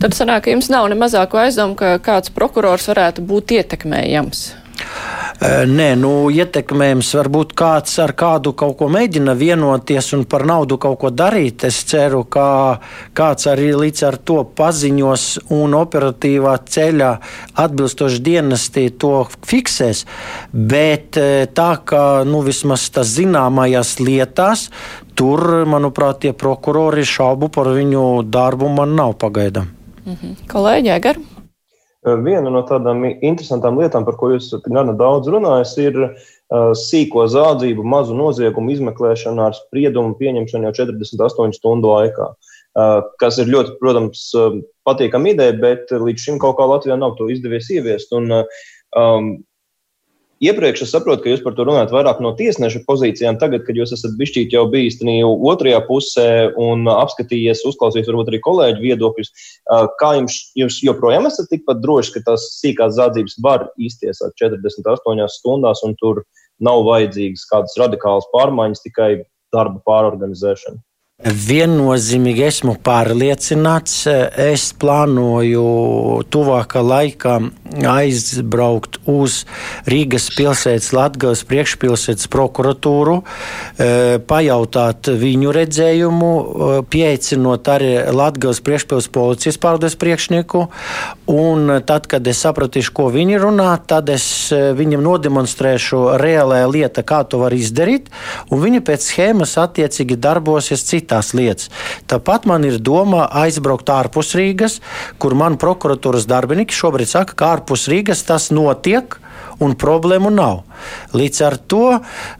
Tad 0.02 0.16
sanāk, 0.18 0.48
ka 0.48 0.54
jums 0.56 0.72
nav 0.74 0.88
ne 0.90 0.96
mazāko 0.98 1.38
aizdomu, 1.38 1.76
ka 1.78 2.00
kāds 2.02 2.34
prokurors 2.34 2.88
varētu 2.90 3.22
būt 3.22 3.54
ietekmējams. 3.60 4.40
Nē, 5.42 5.88
nu, 5.98 6.30
ietekmējams, 6.34 7.08
varbūt 7.18 7.54
kāds 7.58 7.96
ar 8.02 8.12
kādu 8.18 8.52
kaut 8.58 8.76
ko 8.78 8.88
mēģina 8.94 9.34
vienoties 9.38 10.12
un 10.14 10.24
par 10.30 10.46
naudu 10.50 10.78
kaut 10.82 11.00
ko 11.02 11.10
darīt. 11.10 11.66
Es 11.66 11.80
ceru, 11.90 12.22
ka 12.30 12.78
kāds 13.18 13.46
arī 13.50 13.72
līdz 13.78 14.04
ar 14.06 14.18
to 14.22 14.40
paziņos 14.58 15.26
un 15.58 15.74
operatīvā 15.80 16.54
ceļā 16.62 17.10
atbilstoši 17.66 18.22
dienestī 18.26 18.88
to 19.02 19.26
fiksēs. 19.50 20.06
Bet 20.54 21.18
tā 21.58 21.72
kā 21.90 22.06
nu, 22.30 22.42
vismaz 22.46 22.88
tas 22.94 23.10
zināmajās 23.18 24.00
lietās, 24.02 24.70
tur, 25.18 25.66
manuprāt, 25.66 26.22
tie 26.26 26.34
prokurori 26.38 27.06
šaubu 27.06 27.50
par 27.54 27.74
viņu 27.74 28.08
darbu 28.30 28.70
man 28.78 28.98
nav 28.98 29.18
pagaidām. 29.22 29.81
Mhm. 30.06 30.36
Kolēģi, 30.52 30.92
Egar? 30.96 31.20
Viena 32.02 32.50
no 32.50 32.64
tādām 32.66 33.04
interesantām 33.06 33.78
lietām, 33.78 34.08
par 34.08 34.16
ko 34.18 34.32
jūs 34.32 34.48
gana 34.66 34.96
daudz 34.98 35.30
runājat, 35.30 35.74
ir 35.84 36.00
sīko 36.82 37.28
zādzību, 37.30 37.86
mazu 37.86 38.16
noziegumu 38.18 38.74
izmeklēšana 38.74 39.52
ar 39.52 39.58
spriedumu 39.60 40.18
pieņemšanu 40.18 40.68
jau 40.68 40.74
48 40.80 41.54
stundu 41.60 41.94
laikā. 41.94 42.32
Kas 43.22 43.38
ir 43.44 43.52
ļoti, 43.54 43.76
protams, 43.84 44.26
patīkama 44.88 45.36
ideja, 45.36 45.54
bet 45.62 45.94
līdz 45.94 46.26
šim 46.26 46.42
kaut 46.42 46.58
kā 46.58 46.66
Latvijā 46.72 46.98
nav 46.98 47.14
to 47.20 47.30
izdevies 47.30 47.70
ieviest. 47.70 48.16
Un, 48.18 48.34
um, 48.98 49.32
Iepriekš 50.41 50.88
es 50.88 50.91
saprotu, 50.95 51.21
ka 51.21 51.30
jūs 51.30 51.43
par 51.45 51.54
to 51.54 51.67
runājat 51.67 51.91
vairāk 51.93 52.21
no 52.25 52.32
tiesneša 52.34 52.80
pozīcijām. 52.88 53.38
Tagad, 53.41 53.62
kad 53.67 53.77
jūs 53.77 53.93
esat 53.93 54.15
bijis 54.17 54.49
jau 54.49 54.63
bijis 54.73 54.97
otrajā 55.51 55.82
pusē 55.86 56.25
un 56.58 56.89
apskatījies, 56.89 57.62
uzklausījis 57.69 58.10
varbūt 58.10 58.32
arī 58.32 58.39
kolēģu 58.47 58.82
viedokļus, 58.82 59.30
kā 60.01 60.12
jums, 60.17 60.39
jūs 60.58 60.80
joprojām 60.82 61.30
esat 61.30 61.51
tikpat 61.54 61.84
droši, 61.86 62.15
ka 62.15 62.25
tās 62.32 62.47
sīkās 62.58 62.97
zādzības 62.97 63.38
var 63.45 63.67
iztiesāt 63.77 64.34
48 64.41 65.30
stundās 65.30 65.86
un 65.86 65.93
tur 66.01 66.23
nav 66.58 66.88
vajadzīgas 66.89 67.45
kādas 67.51 67.77
radikālas 67.77 68.25
pārmaiņas, 68.34 68.82
tikai 68.88 69.12
darba 69.54 69.77
pārorganizēšana? 69.86 70.82
Viennozīmīgi 71.22 72.42
esmu 72.48 72.74
pārliecināts, 72.82 74.08
es 74.42 74.72
plānoju 74.82 75.66
tuvākā 76.34 76.82
laikā 76.82 77.36
aizbraukt 77.86 78.98
uz 79.06 79.44
Rīgas 79.86 80.32
pilsētas 80.34 80.90
Latgales 80.98 81.44
priekšpilsētas 81.46 82.26
prokuratūru, 82.32 83.20
e, 83.22 84.18
pajautāt 84.26 85.12
viņu 85.22 85.54
redzējumu, 85.54 86.32
e, 86.32 86.82
pieaicinot 86.90 87.70
arī 87.70 87.92
Latgales 88.10 88.64
priekšpilsētas 88.66 89.14
policijas 89.14 89.62
pārdes 89.62 89.96
priekšnieku, 90.02 90.64
un 91.30 91.84
tad, 91.86 92.10
kad 92.10 92.26
es 92.28 92.42
sapratīšu, 92.42 92.96
ko 92.98 93.12
viņi 93.14 93.38
runā, 93.46 93.70
tad 93.86 94.10
es 94.10 94.26
e, 94.50 94.74
viņam 94.74 95.06
nodemonstrēšu 95.06 96.18
reālajā 96.18 96.66
lieta, 96.74 97.06
kā 97.06 97.22
to 97.30 97.46
var 97.46 97.54
izdarīt, 97.54 98.10
un 98.50 98.66
viņi 98.66 98.82
pēc 98.90 99.06
schēmas 99.06 99.56
attiecīgi 99.62 100.18
darbosies 100.18 100.82
citā 100.90 101.11
citās 101.12 101.34
lietas. 101.36 101.69
Tāpat 102.08 102.47
man 102.47 102.63
ir 102.63 102.80
doma 102.80 103.28
aizbraukt 103.43 103.89
ārpus 103.91 104.36
Rīgas, 104.36 104.80
kur 105.19 105.36
man 105.36 105.58
prokuratūras 105.60 106.28
darbinieki 106.28 106.74
šobrīd 106.74 107.12
saka, 107.12 107.36
ka 107.36 107.52
ārpus 107.58 107.89
Rīgas 107.91 108.24
tas 108.24 108.52
notiek 108.52 109.19
un 109.62 109.76
problēmu 109.78 110.32
nav. 110.34 110.63
Līdz 111.13 111.41
ar 111.45 111.58
to 111.69 111.86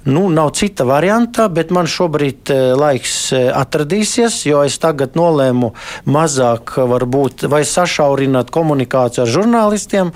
nu, 0.10 0.26
nav 0.34 0.52
cita 0.58 0.86
varianta, 0.88 1.48
bet 1.54 1.72
man 1.74 1.90
šobrīd 1.90 2.52
eh, 2.54 2.62
laiks 2.78 3.16
eh, 3.36 3.50
atradīsies, 3.54 4.42
jo 4.50 4.64
es 4.66 4.78
tagad 4.82 5.18
nolēmu 5.20 5.72
mazāk 6.10 6.76
varbūt 6.92 7.46
vai 7.52 7.62
sašaurināt 7.68 8.50
komunikāciju 8.54 9.26
ar 9.26 9.32
žurnālistiem 9.32 10.14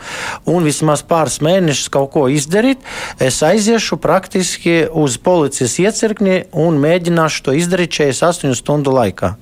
un 0.49 0.65
vismaz 0.65 1.03
pāris 1.05 1.37
mēnešus 1.45 1.91
kaut 1.93 2.11
ko 2.15 2.25
izdarīt. 2.31 2.81
Es 3.21 3.41
aiziešu 3.45 3.99
praktiski 4.01 4.85
uz 4.89 5.19
policijas 5.21 5.77
iecirkni 5.83 6.41
un 6.65 6.79
mēģināšu 6.81 7.45
to 7.45 7.55
izdarīt 7.57 7.93
48 7.99 8.55
stundu 8.57 8.95
laikā. 8.95 9.35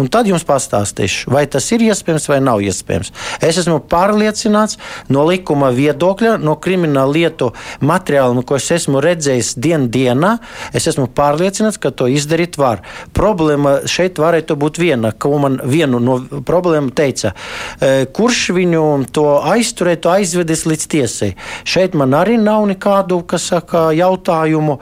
Un 0.00 0.08
tad 0.12 0.30
jums 0.30 0.46
pastāstīšu, 0.48 1.30
vai 1.34 1.44
tas 1.50 1.68
ir 1.74 1.84
iespējams 1.90 2.28
vai 2.30 2.40
nav 2.44 2.64
iespējams. 2.64 3.12
Es 3.44 3.60
esmu 3.60 3.80
pārliecināts 3.90 4.78
no 5.12 5.26
likuma 5.28 5.70
viedokļa, 5.74 6.38
no 6.40 6.56
krimināla 6.60 7.09
lietu 7.12 7.50
materiālu, 7.80 8.44
ko 8.46 8.58
es 8.60 8.70
esmu 8.74 9.02
redzējis 9.04 9.54
dien 9.60 9.88
dienā, 9.92 10.36
es 10.76 10.88
esmu 10.90 11.08
pārliecināts, 11.16 11.80
ka 11.80 11.92
to 11.94 12.08
izdarīt 12.10 12.58
var. 12.60 12.84
Problēma 13.16 13.80
šeit 13.90 14.20
varētu 14.20 14.56
būt 14.60 14.80
viena, 14.80 15.12
ko 15.12 15.36
man 15.42 15.60
vienu 15.64 16.00
no 16.02 16.18
problēmu 16.46 16.94
teica. 16.96 17.32
E, 17.80 18.06
kurš 18.06 18.50
viņu 18.56 18.84
to 19.14 19.26
aizturētu, 19.52 20.10
aizvedis 20.12 20.66
līdz 20.68 20.88
tiesai? 20.90 21.30
Šeit 21.64 21.96
man 21.98 22.14
arī 22.16 22.38
nav 22.40 22.66
nekādu 22.70 23.20
saka, 23.40 23.90
jautājumu. 23.96 24.78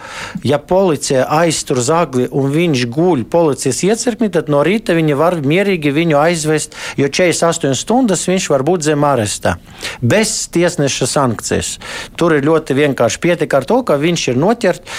Ja 0.46 0.58
policija 0.58 1.26
aiztur 1.40 1.80
zagli 1.84 2.28
un 2.30 2.50
viņš 2.52 2.84
guļ 2.92 3.24
policijas 3.30 3.82
iecirkni, 3.86 4.30
tad 4.34 4.50
no 4.52 4.62
rīta 4.66 4.96
viņi 4.96 5.16
var 5.18 5.38
mierīgi 5.42 5.92
viņu 5.94 6.18
aizvest, 6.20 6.76
jo 6.98 7.08
48 7.08 7.76
stundas 7.78 8.26
viņš 8.28 8.48
var 8.52 8.64
būt 8.66 8.86
zem 8.88 9.04
arestā. 9.06 9.56
Bez 10.00 10.48
tiesneša 10.54 11.08
sankcijas. 11.10 11.76
Tur 12.18 12.34
ir 12.34 12.46
ļoti 12.46 12.74
vienkārši 12.74 13.20
pietiek 13.22 13.54
ar 13.54 13.66
to, 13.68 13.80
ka 13.86 13.98
viņš 14.00 14.24
ir 14.32 14.40
noķerts, 14.42 14.98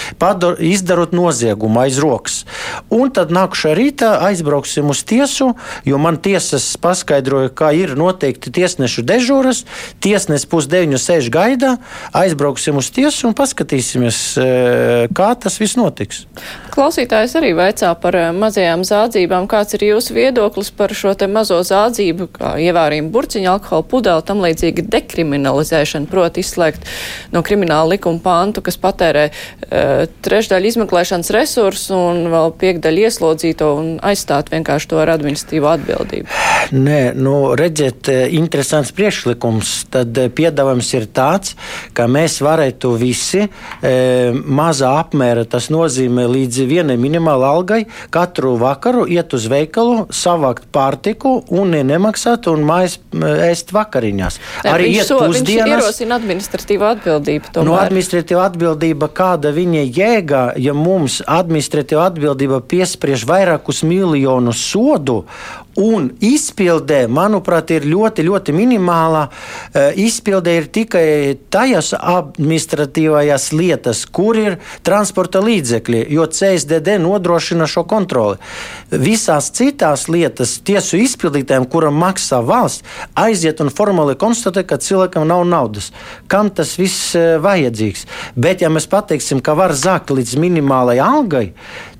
izdarot 0.70 1.12
noziegumu 1.16 1.82
aiz 1.84 1.98
rokas. 2.00 2.44
Un 2.88 3.12
tad 3.14 3.32
nākušā 3.34 3.74
rītā 3.76 4.14
aizbrauksim 4.30 4.88
uz 4.92 5.02
tiesu, 5.04 5.52
jo 5.84 6.00
man 6.00 6.16
tiesas 6.22 6.72
paskaidroja, 6.80 7.52
ka 7.52 7.72
ir 7.76 7.92
noteikti 7.98 8.52
tiesnešu 8.54 9.04
dežūras. 9.06 9.64
Tiesnesis 10.00 10.48
pusdeviņu 10.50 11.00
sēž 11.00 11.28
gaidā, 11.32 11.76
aizbrauksim 12.16 12.80
uz 12.80 12.90
tiesu 12.94 13.28
un 13.28 13.36
paskatīsimies, 13.36 14.20
e, 14.40 14.48
kā 15.16 15.32
tas 15.40 15.60
viss 15.60 15.78
notiks. 15.78 16.24
Klausītājs 16.72 17.36
arī 17.38 17.52
vaicā 17.58 17.92
par 18.00 18.16
e, 18.16 18.24
mazajām 18.36 18.84
zādzībām. 18.86 19.48
Kāds 19.50 19.76
ir 19.76 19.86
jūsu 19.90 20.16
viedoklis 20.16 20.72
par 20.74 20.94
šo 20.96 21.12
te 21.18 21.28
mazo 21.30 21.60
zādzību, 21.66 22.30
kā 22.36 22.54
ievārījumu 22.62 23.12
burciņu, 23.12 23.50
alkohola 23.54 23.86
pudeli, 23.90 24.26
tam 24.26 24.42
līdzīgi 24.44 24.86
dekriminalizēšanu, 24.90 26.08
proti 26.10 26.44
izslēgt 26.44 26.86
no 27.34 27.42
krimināla 27.46 27.94
likuma 27.94 28.22
pantu, 28.22 28.64
kas 28.66 28.78
patērē 28.80 29.28
uh, 29.30 30.06
trešdaļu 30.24 30.72
izmeklēšanas 30.72 31.32
resursu 31.34 31.96
un 31.96 32.24
vēl 32.32 32.54
piekdaļu 32.60 33.06
ieslodzīto 33.06 33.70
un 33.78 33.92
aizstāt 34.06 34.52
vienkārši 34.52 34.90
to 34.90 35.00
ar 35.02 35.14
administratīvo 35.16 35.70
atbildību? 35.74 36.40
Nē, 36.70 37.00
nu, 37.18 37.34
redziet, 37.58 38.08
eh, 38.08 38.28
interesants 38.36 38.92
priekšlikums. 38.94 39.72
Tad 39.90 40.18
eh, 40.20 40.28
piedāvājums 40.30 40.90
ir 40.94 41.08
tāds, 41.14 41.56
ka 41.96 42.06
mēs 42.10 42.38
varētu 42.44 42.92
visi 43.00 43.42
e, 43.42 43.48
mazā 44.32 44.92
apmēra, 45.00 45.44
tas 45.48 45.68
nozīmē 45.72 46.26
līdz 46.30 46.60
vienai 46.68 46.96
minimālai 47.00 47.48
algai, 47.50 47.80
katru 48.14 48.54
vakaru 48.60 49.06
iet 49.10 49.34
uz 49.36 49.46
veikalu, 49.50 50.06
savākt 50.14 50.68
pārtiku 50.74 51.40
un 51.50 51.74
nemaksāt 51.86 52.48
un 52.52 52.64
mājas 52.68 52.98
ēst 53.50 53.74
vakariņās. 53.74 54.38
Ne, 54.64 54.72
Arī 54.72 54.90
iet 54.96 55.08
so, 55.08 55.20
pusdienas. 55.22 55.66
Viņš 55.66 55.74
ierosina 55.74 56.18
administratīvo 56.20 56.88
atbildību. 56.90 56.99
Tomēr. 57.04 57.66
No 57.66 57.76
administratīvo 57.80 58.10
administratīva 58.10 58.46
atbildība, 58.48 59.08
kāda 59.14 59.52
viņa 59.54 59.84
jēga, 59.86 60.42
ja 60.60 60.74
mums 60.76 61.20
administratīva 61.26 62.08
atbildība 62.10 62.60
piespriež 62.60 63.26
vairākus 63.28 63.82
miljonus 63.86 64.62
sodu 64.70 65.24
Un 65.80 66.10
izpildē, 66.20 67.06
manuprāt, 67.08 67.70
ir 67.72 67.86
ļoti, 67.88 68.24
ļoti 68.26 68.52
minimāla. 68.52 69.22
Eh, 69.72 69.96
izpildē 70.04 70.56
ir 70.58 70.66
tikai 70.68 71.04
tajās 71.48 71.94
administratīvajās 71.96 73.46
lietas, 73.56 74.02
kur 74.04 74.36
ir 74.36 74.58
transporta 74.84 75.40
līdzekļi, 75.40 76.02
jo 76.12 76.26
CSDD 76.28 76.98
nodrošina 77.00 77.68
šo 77.70 77.86
kontroli. 77.88 78.36
Visās 78.90 79.48
citās 79.56 80.08
lietās 80.12 80.58
tiesu 80.60 81.00
izpildītājiem, 81.00 81.64
kuram 81.72 81.96
maksā 81.96 82.42
valsts, 82.44 82.84
aiziet 83.16 83.62
un 83.64 83.72
formāli 83.72 84.18
konstatē, 84.20 84.66
ka 84.68 84.76
cilvēkam 84.76 85.24
nav 85.30 85.46
naudas. 85.48 85.92
Kam 86.28 86.52
tas 86.52 86.76
viss 86.76 87.14
eh, 87.16 87.38
vajadzīgs? 87.40 88.04
Bet, 88.36 88.60
ja 88.60 88.68
mēs 88.68 88.90
pateiksim, 88.90 89.40
ka 89.40 89.56
var 89.56 89.72
zakt 89.72 90.12
līdz 90.12 90.36
minimālajai 90.44 91.06
algai, 91.08 91.46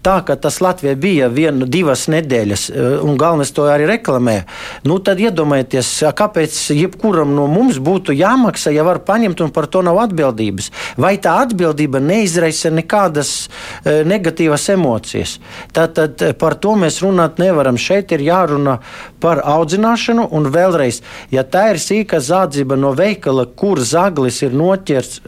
tā, 0.02 0.20
ka 0.24 0.36
tas 0.40 0.60
Latvijai 0.64 0.96
bija 0.96 1.28
viena, 1.32 1.66
divas 1.68 2.06
nedēļas, 2.12 2.64
eh, 2.70 2.88
un 3.04 3.16
galvenais 3.20 3.52
to 3.52 3.66
arī 3.68 3.86
reklamē, 3.90 4.36
nu, 4.84 4.98
tad 4.98 5.20
iedomājieties, 5.20 5.90
kāpēc 6.16 6.56
jebkuram 6.76 7.34
no 7.36 7.46
mums 7.46 7.78
būtu 7.78 8.16
jāmaksā, 8.16 8.72
ja 8.74 8.84
var 8.84 9.02
paņemt 9.04 9.40
un 9.40 9.50
par 9.50 9.66
to 9.66 9.82
nav 9.82 9.98
atbildības. 9.98 10.70
Vai 10.96 11.16
tā 11.18 11.36
atbildība 11.44 12.00
neizraisa 12.00 12.70
nekādas 12.70 13.48
e, 13.84 14.02
negatīvas 14.04 14.68
emocijas? 14.72 15.38
Tātad 15.72 16.22
eh, 16.22 16.32
par 16.32 16.54
to 16.54 16.76
mēs 16.76 17.00
runāt 17.04 17.38
nevaram. 17.38 17.76
Šeit 17.76 18.12
ir 18.12 18.24
jārunā 18.24 18.78
par 19.20 19.42
audzināšanu, 19.44 20.28
un 20.32 20.48
vēlreiz, 20.52 21.02
ja 21.30 21.44
tā 21.44 21.70
ir 21.74 21.80
sīka 21.82 22.20
zādzība 22.20 22.76
no 22.76 22.92
veikala, 22.96 23.46
kur 23.46 23.80
zaglis 23.80 24.42
ir 24.42 24.56
noķerts, 24.56 25.20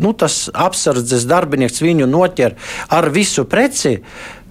nu, 0.00 0.12
tas 0.12 0.48
apsardzes 0.52 1.24
darbinieks 1.28 1.80
viņu 1.82 2.08
noķer 2.08 2.56
ar 2.94 3.08
visu 3.14 3.44
preci, 3.48 3.98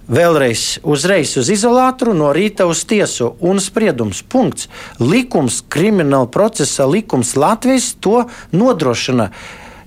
Vēlreiz, 0.08 0.78
uzreiz 0.88 1.34
uz 1.36 1.50
izolātoru, 1.52 2.14
no 2.16 2.30
rīta 2.32 2.64
uz 2.64 2.80
tiesu 2.88 3.34
un 3.44 3.60
spriedums. 3.60 4.22
Punkts. 4.24 4.70
Likums, 4.96 5.60
krimināla 5.68 6.30
procesa 6.32 6.86
likums 6.88 7.34
Latvijas 7.36 7.90
to 8.00 8.22
nodrošina. 8.56 9.28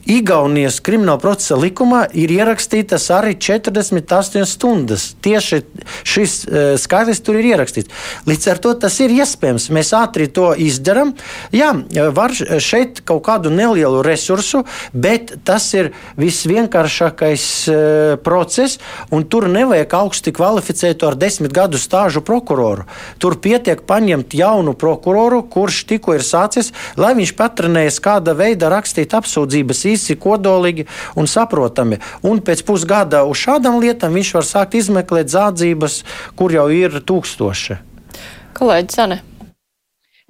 Igaunijas 0.09 0.79
krimināla 0.83 1.19
procesa 1.21 1.57
likumā 1.59 2.05
ir 2.17 2.31
ierakstītas 2.33 3.05
arī 3.13 3.35
48 3.37 4.47
stundas. 4.49 5.11
Tieši 5.21 5.61
šis 6.07 6.35
uh, 6.45 6.59
skaitlis 6.81 7.21
tur 7.21 7.37
ir 7.39 7.51
ierakstīts. 7.53 7.91
Līdz 8.29 8.47
ar 8.51 8.61
to 8.63 8.73
tas 8.81 8.97
ir 9.03 9.13
iespējams. 9.13 9.69
Mēs 9.73 9.93
ātri 9.97 10.27
to 10.33 10.51
izdarām. 10.57 11.13
Jā, 11.53 11.71
var 12.15 12.33
šeit 12.33 13.03
kaut 13.05 13.23
kādu 13.27 13.51
nelielu 13.53 14.01
resursu, 14.05 14.63
bet 14.93 15.35
tas 15.47 15.67
ir 15.77 15.91
visvienkāršākais 16.19 17.45
uh, 17.69 17.77
process, 18.25 18.79
un 19.13 19.27
tur 19.29 19.47
nevajag 19.51 19.95
augsti 20.01 20.33
kvalificētu 20.35 21.11
ar 21.11 21.19
desmit 21.19 21.53
gadu 21.55 21.79
stāžu 21.81 22.23
prokuroru. 22.25 22.87
Tur 23.21 23.37
pietiek 23.41 23.83
paņemt 23.87 24.33
jaunu 24.37 24.73
prokuroru, 24.77 25.43
kurš 25.51 25.83
tikko 25.91 26.17
ir 26.17 26.25
sācis, 26.25 26.71
lai 26.97 27.13
viņš 27.17 27.35
patrenējas 27.37 28.01
kāda 28.03 28.35
veida 28.37 28.71
rakstīt 28.73 29.13
apsūdzības 29.17 29.85
īsi, 29.91 30.17
kodolīgi 30.19 30.87
un 31.19 31.29
saprotami. 31.29 32.01
Un 32.27 32.43
pēc 32.45 32.63
pusgada 32.67 33.23
uz 33.29 33.41
šādām 33.43 33.79
lietām 33.83 34.15
viņš 34.17 34.35
var 34.39 34.47
sākt 34.47 34.77
izmeklēt 34.79 35.31
zādzības, 35.33 36.01
kur 36.39 36.53
jau 36.55 36.69
ir 36.73 37.01
tūkstoši. 37.05 37.81
Kolēģi 38.57 38.97
Sane. 38.97 39.21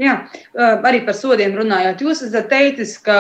Jā, 0.02 0.16
arī 0.58 1.04
par 1.06 1.14
sodiem 1.14 1.54
runājot. 1.60 2.00
Jūs 2.02 2.24
esat 2.26 2.48
teicis, 2.50 2.96
ka 3.06 3.18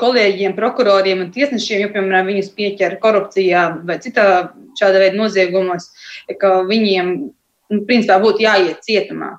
kolēģiem, 0.00 0.56
prokuroriem 0.56 1.22
un 1.22 1.30
tiesnešiem, 1.34 1.84
ja, 1.84 1.90
piemēram, 1.94 2.26
viņus 2.32 2.50
pieķer 2.56 2.96
korupcijā 3.02 3.62
vai 3.86 4.00
citā 4.02 4.24
šāda 4.80 5.02
veida 5.04 5.20
noziegumos, 5.20 5.92
ka 6.40 6.64
viņiem, 6.66 7.12
nu, 7.70 7.80
principā, 7.86 8.18
būtu 8.24 8.42
jāiet 8.48 8.82
cietumā. 8.82 9.36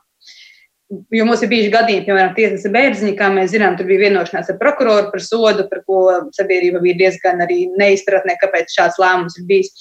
Jo 0.86 1.26
mums 1.26 1.42
ir 1.42 1.50
bijuši 1.50 1.72
gadījumi, 1.74 2.06
piemēram, 2.06 2.34
tiesnesa 2.38 2.70
bērziņa, 2.70 3.16
kā 3.18 3.30
mēs 3.34 3.50
zinām, 3.56 3.74
tur 3.78 3.88
bija 3.90 4.04
vienošanās 4.04 4.52
ar 4.54 4.60
prokuroru 4.60 5.10
par 5.10 5.24
sodu, 5.26 5.66
par 5.72 5.82
ko 5.88 6.02
sabiedrība 6.36 6.82
bija 6.84 7.00
diezgan 7.00 7.42
arī 7.42 7.64
neizpratnē, 7.74 8.36
kāpēc 8.44 8.76
šāds 8.76 9.00
lēmums 9.02 9.40
ir 9.40 9.48
bijis. 9.50 9.72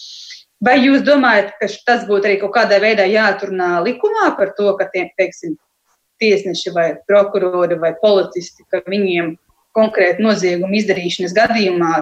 Vai 0.65 0.79
jūs 0.81 1.05
domājat, 1.05 1.53
ka 1.61 1.69
tas 1.85 2.07
būtu 2.09 2.31
arī 2.31 2.39
kaut 2.41 2.55
kādā 2.57 2.79
veidā 2.81 3.05
jāatrunā 3.11 3.83
likumā 3.85 4.31
par 4.39 4.55
to, 4.57 4.71
ka 4.79 4.89
tiem, 4.95 5.11
teiksim, 5.21 5.59
tiesneši 6.23 6.73
vai 6.73 6.87
prokurori 7.09 7.77
vai 7.83 7.93
policisti, 8.01 8.65
ka 8.73 8.81
viņiem 8.89 9.35
konkrēti 9.77 10.25
nozieguma 10.25 10.79
izdarīšanas 10.79 11.35
gadījumā 11.37 11.93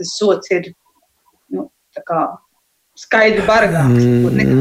tas 0.00 0.16
sots 0.18 0.50
ir 0.50 0.72
nu, 1.54 1.68
skaidri 2.94 3.42
bargāks? 3.42 4.04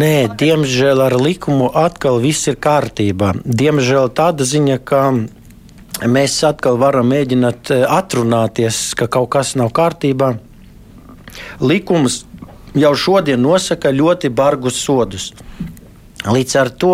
Nē, 0.01 0.15
diemžēl 0.41 1.03
ar 1.05 1.13
likumu 1.21 1.69
atkal 1.77 2.17
viss 2.23 2.49
ir 2.49 2.57
kārtībā. 2.57 3.33
Diemžēl 3.45 4.09
tāda 4.17 4.47
ziņa, 4.49 4.77
ka 4.81 5.01
mēs 6.09 6.39
atkal 6.47 6.79
varam 6.81 7.11
mēģināt 7.13 7.73
eh, 7.75 7.85
atrunāties, 7.85 8.79
ka 8.97 9.05
kaut 9.05 9.29
kas 9.35 9.53
nav 9.59 9.69
kārtībā. 9.77 10.33
Likums 11.61 12.23
jau 12.73 12.93
šodien 12.97 13.41
nosaka 13.41 13.93
ļoti 13.93 14.33
bargus 14.33 14.81
sodus. 14.81 15.31
Līdz 16.23 16.55
ar 16.57 16.69
to 16.79 16.93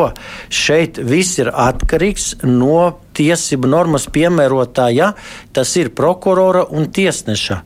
šeit 0.50 0.98
viss 1.00 1.40
ir 1.40 1.52
atkarīgs 1.54 2.34
no 2.44 2.98
tiesību 3.20 3.70
normas 3.70 4.08
piemērotāja, 4.12 5.14
tas 5.54 5.76
ir 5.80 5.92
prokurora 5.96 6.64
un 6.72 6.88
tiesneša. 6.94 7.60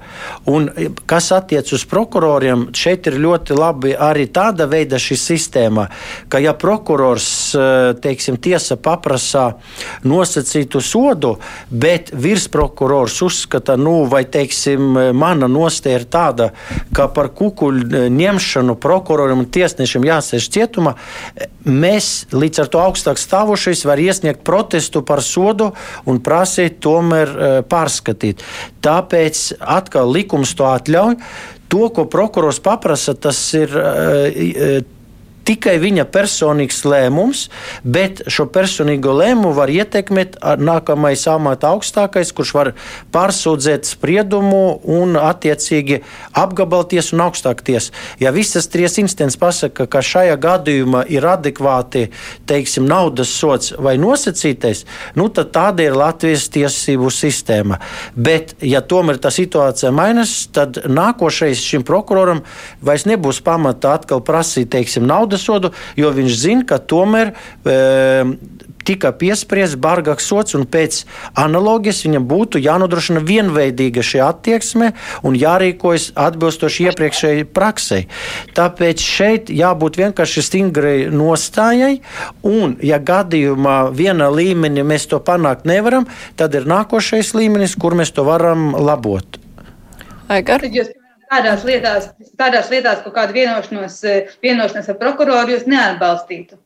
Un, 0.50 0.70
kas 1.10 1.30
attiecas 1.36 1.78
uz 1.78 1.86
prokuroriem, 1.90 2.68
šeit 2.76 3.08
ir 3.10 3.20
ļoti 3.22 3.58
labi 3.58 3.94
arī 3.94 4.26
tāda 4.34 4.68
veida 4.70 5.00
šī 5.02 5.18
sistēma, 5.20 5.88
ka 6.32 6.42
ja 6.44 6.56
prokurors, 6.58 7.28
teiksim, 8.04 8.40
tiesa 8.42 8.78
paprasā 8.82 9.46
nosacītu 10.08 10.82
sodu, 10.84 11.36
bet 11.70 12.12
virsprokurors 12.14 13.20
uzskata, 13.26 13.78
nu, 13.80 14.04
vai, 14.10 14.24
teiksim, 14.30 15.14
mana 15.18 15.50
nostāja 15.52 16.02
ir 16.02 16.08
tāda, 16.10 16.50
ka 16.96 17.08
par 17.14 17.30
kukuļu 17.36 18.08
ņemšanu 18.14 18.78
prokuroram 18.82 19.44
un 19.44 19.52
tiesnešam 19.54 20.06
jāsēž 20.08 20.50
cietumā, 20.54 20.96
mēs 21.64 22.26
līdz 22.34 22.64
ar 22.64 22.72
to 22.72 22.82
augstāk 22.84 23.22
stāvošais 23.22 23.86
var 23.88 24.02
iesniegt 24.02 24.44
protestu 24.48 25.04
par 25.06 25.22
sodu 25.24 25.43
sodu 25.44 25.72
un 26.10 26.22
prasīt 26.24 26.80
tomēr 26.84 27.34
e, 27.34 27.52
pārskatīt. 27.70 28.44
Tāpēc 28.84 29.46
atkal 29.60 30.12
likums 30.14 30.56
to 30.58 30.68
atļauj. 30.70 31.20
To, 31.74 31.88
ko 31.90 32.06
prokurors 32.06 32.60
paprasa, 32.62 33.16
tas 33.18 33.40
ir 33.58 33.72
e, 33.74 33.88
e, 33.88 34.74
tikai 35.48 35.76
viņa 35.82 36.06
personīgs 36.12 36.84
lēmums, 36.88 37.48
bet 37.84 38.24
šo 38.32 38.46
personīgo 38.54 39.14
lēmumu 39.18 39.54
var 39.58 39.72
ietekmēt 39.72 40.38
nākamais 40.60 41.26
amata 41.32 41.74
augstākais, 41.74 42.34
kurš 42.36 42.54
var 42.56 42.72
pārsūdzēt 43.14 43.88
spriedumu 43.88 44.80
un 44.98 45.18
attiecīgi 45.20 46.02
apgabalties 46.40 47.12
un 47.16 47.26
augstākties. 47.28 47.92
Ja 48.24 48.34
visas 48.36 48.70
trīs 48.72 48.98
instances 49.02 49.40
pasaka, 49.40 49.88
ka 49.88 50.04
šajā 50.04 50.38
gadījumā 50.42 51.04
ir 51.12 51.28
adekvāti 51.28 52.08
teiksim, 52.50 52.88
naudas 52.90 53.32
sots 53.34 53.74
vai 53.78 53.96
nosacītais, 54.02 54.86
nu, 55.20 55.30
tad 55.34 55.52
tāda 55.56 55.88
ir 55.88 55.98
Latvijas 55.98 56.48
tiesību 56.54 57.12
sistēma. 57.14 57.80
Bet, 58.16 58.56
ja 58.64 58.82
tomēr 58.82 59.20
tā 59.22 59.32
situācija 59.34 59.92
mainās, 59.96 60.36
tad 60.54 60.84
nākošais 60.88 61.62
šim 61.64 61.86
prokuroram 61.88 62.44
vairs 62.84 63.08
nebūs 63.10 63.42
pamata 63.44 63.96
atkal 63.98 64.24
prasīt 64.26 64.72
teiksim, 64.74 65.06
naudas 65.10 65.33
naudas 65.34 65.46
sodu, 65.46 65.74
jo 65.98 66.12
viņš 66.14 66.38
zina, 66.38 66.66
ka 66.66 66.78
tomēr 66.78 67.34
e, 67.66 68.36
tika 68.84 69.12
piespriests 69.16 69.78
bargāks 69.80 70.28
sots, 70.28 70.56
un 70.56 70.66
pēc 70.66 71.06
analogijas 71.40 72.04
viņam 72.06 72.26
būtu 72.28 72.60
jānodrošina 72.60 73.24
vienveidīga 73.24 74.04
šī 74.04 74.22
attieksme 74.24 74.94
un 75.24 75.36
jārīkojas 75.36 76.12
atbilstoši 76.16 76.90
iepriekšējai 76.90 77.46
praksei. 77.46 78.08
Tāpēc 78.56 79.00
šeit 79.00 79.50
jābūt 79.50 80.00
vienkārši 80.02 80.44
stingrai 80.44 80.98
nostājai, 81.12 82.02
un, 82.44 82.78
ja 82.84 83.00
gadījumā 83.00 83.94
vienā 83.96 84.30
līmenī 84.30 84.84
mēs 84.84 85.08
to 85.08 85.22
panākt 85.24 85.66
nevaram, 85.66 86.08
tad 86.36 86.56
ir 86.56 86.68
nākošais 86.68 87.34
līmenis, 87.38 87.78
kur 87.80 87.96
mēs 87.96 88.12
to 88.12 88.28
varam 88.28 88.74
labot. 88.76 89.40
Aigar 90.32 90.64
tādās 91.34 91.66
lietās, 91.68 92.12
tādās 92.40 92.70
lietās 92.74 93.02
kaut 93.06 93.18
kādu 93.18 93.38
vienošanos, 93.40 94.04
eh, 94.08 94.36
vienošanos 94.44 94.90
ar 94.94 95.02
prokuroru 95.02 95.58
jūs 95.58 95.66
neatbalstītu? 95.70 96.63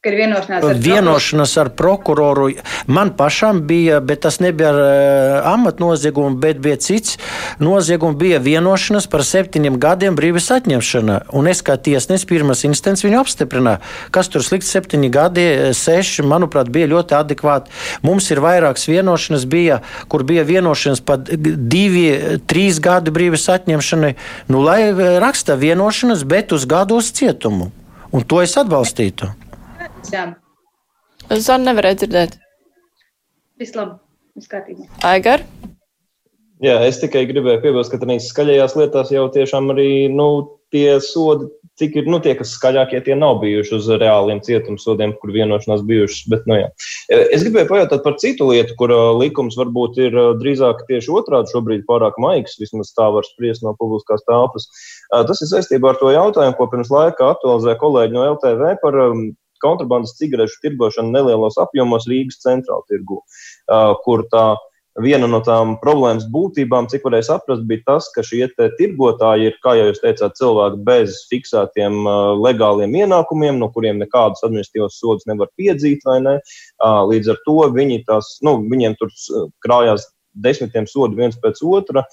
Ka 0.00 0.08
ir 0.08 0.14
vienošanās 0.16 0.62
ar, 0.64 0.78
vienošanās 0.80 1.54
ar 1.60 1.68
prokuroru. 1.76 2.46
Man 2.88 3.10
pašam 3.18 3.58
bija, 3.68 3.98
bet 4.00 4.22
tas 4.24 4.38
nebija 4.40 4.70
ar 4.70 4.78
uh, 4.80 5.48
amatnoziegumu, 5.50 6.38
bet 6.40 6.56
bija 6.64 6.78
cits 6.80 7.18
noziegums. 7.60 8.16
Bija 8.16 8.38
vienošanās 8.40 9.04
par 9.12 9.20
septiņiem 9.28 9.76
gadiem 9.82 10.16
brīvības 10.16 10.46
atņemšana. 10.56 11.18
Un 11.36 11.50
es 11.52 11.60
kā 11.60 11.76
tiesnesis 11.76 12.24
pirmās 12.30 12.64
instances 12.64 13.04
viņu 13.04 13.18
apstiprināju. 13.20 13.82
Kas 14.16 14.32
tur 14.32 14.46
slikts 14.46 14.72
septiņi 14.72 15.10
gadi, 15.12 15.44
seši, 15.76 16.24
manuprāt, 16.24 16.72
bija 16.72 16.88
ļoti 16.94 17.18
adekvāti. 17.18 17.76
Mums 18.00 18.30
ir 18.32 18.40
vairākas 18.40 18.88
vienošanas, 18.88 19.44
bija, 19.52 19.82
kur 20.08 20.24
bija 20.24 20.46
vienošanās 20.48 21.04
par 21.04 21.28
divi, 21.28 22.06
trīs 22.48 22.80
gadi 22.80 23.12
brīvības 23.12 23.46
atņemšanai. 23.58 24.14
Nu, 24.48 24.64
lai 24.64 24.80
raksta 25.20 25.60
vienošanas, 25.60 26.24
bet 26.24 26.56
uz 26.56 26.64
gadu 26.64 27.02
uz 27.04 27.12
cietumu. 27.20 27.68
Un 28.16 28.24
to 28.24 28.40
es 28.40 28.56
atbalstītu. 28.56 29.28
Jā. 30.08 30.24
Zana 31.30 31.70
nevarēja 31.70 32.00
dzirdēt. 32.02 32.38
Viss 33.60 33.76
labi, 33.76 33.98
viss 34.38 34.50
kārtībā. 34.50 34.88
Aigar? 35.04 35.44
Jā, 36.64 36.76
es 36.84 36.98
tikai 37.00 37.26
gribēju 37.28 37.62
piebilst, 37.62 37.92
ka 37.92 38.00
tādās 38.00 38.28
skaļajās 38.32 38.76
lietās 38.76 39.12
jau 39.14 39.28
tiešām 39.32 39.70
arī 39.72 39.90
nu, 40.12 40.26
tie 40.72 40.98
sodi, 41.00 41.48
cik 41.80 41.96
ir 41.96 42.08
nu, 42.10 42.18
tie, 42.20 42.34
kas 42.36 42.52
skaļākie, 42.56 43.00
tie 43.06 43.16
nav 43.16 43.38
bijuši 43.40 43.72
uz 43.78 43.88
reāliem 44.00 44.42
cietumsodiem, 44.44 45.14
kur 45.22 45.32
vienošanās 45.34 45.82
bijušas. 45.88 46.26
Bet, 46.32 46.44
nu, 46.50 46.58
jā. 46.60 46.68
es 47.32 47.44
gribēju 47.46 47.70
pajautāt 47.70 48.04
par 48.04 48.18
citu 48.20 48.50
lietu, 48.50 48.76
kur 48.80 48.92
likums 49.16 49.56
varbūt 49.60 50.00
ir 50.04 50.16
drīzāk 50.42 50.84
tieši 50.90 51.12
otrādi 51.20 51.52
šobrīd 51.54 51.86
pārāk 51.88 52.20
maigs, 52.20 52.58
vismaz 52.60 52.92
tā 52.96 53.08
var 53.14 53.28
spriest 53.28 53.64
no 53.64 53.72
publiskās 53.80 54.24
telpas. 54.28 54.68
Tas 55.08 55.40
ir 55.40 55.52
saistībā 55.54 55.94
ar 55.94 56.00
to 56.02 56.12
jautājumu, 56.12 56.58
ko 56.58 56.68
pirms 56.72 56.92
laika 56.92 57.32
aktualizēja 57.32 57.80
kolēģi 57.80 58.18
no 58.18 58.26
LTV 58.34 58.74
par 58.84 59.00
kontrabandas 59.62 60.16
cigarešu 60.18 60.60
tirgošanu 60.64 61.14
nelielos 61.14 61.58
apjomos 61.60 62.08
Rīgas 62.10 62.42
centrāla 62.44 62.86
tirgu, 62.90 63.22
kur 64.04 64.26
tā 64.32 64.48
viena 65.00 65.28
no 65.30 65.38
tām 65.44 65.76
problēmas 65.80 66.26
būtībām, 66.32 66.88
cik 66.90 67.04
varēja 67.06 67.28
saprast, 67.28 67.62
bija 67.68 67.84
tas, 67.86 68.08
ka 68.14 68.24
šie 68.26 68.48
tirgotāji 68.58 69.50
ir, 69.50 69.58
kā 69.64 69.76
jau 69.78 69.88
jūs 69.90 70.02
teicāt, 70.02 70.36
cilvēki 70.38 70.80
bez 70.86 71.18
fiksētiem 71.30 72.00
legāliem 72.42 72.96
ienākumiem, 73.02 73.60
no 73.60 73.70
kuriem 73.74 74.00
nekādus 74.02 74.42
administratīvos 74.46 74.98
sodus 75.00 75.28
nevar 75.30 75.52
piedzīt, 75.60 76.04
vai 76.08 76.18
ne? 76.24 76.38
Līdz 77.12 77.34
ar 77.34 77.42
to 77.46 77.58
viņi 77.76 78.02
tās, 78.08 78.38
nu, 78.46 78.58
viņiem 78.70 78.98
tur 79.00 79.14
krājās 79.64 80.08
desmitiem 80.34 80.86
sodu 80.86 81.18
viens 81.18 81.36
pēc 81.40 81.62
otra, 81.66 82.04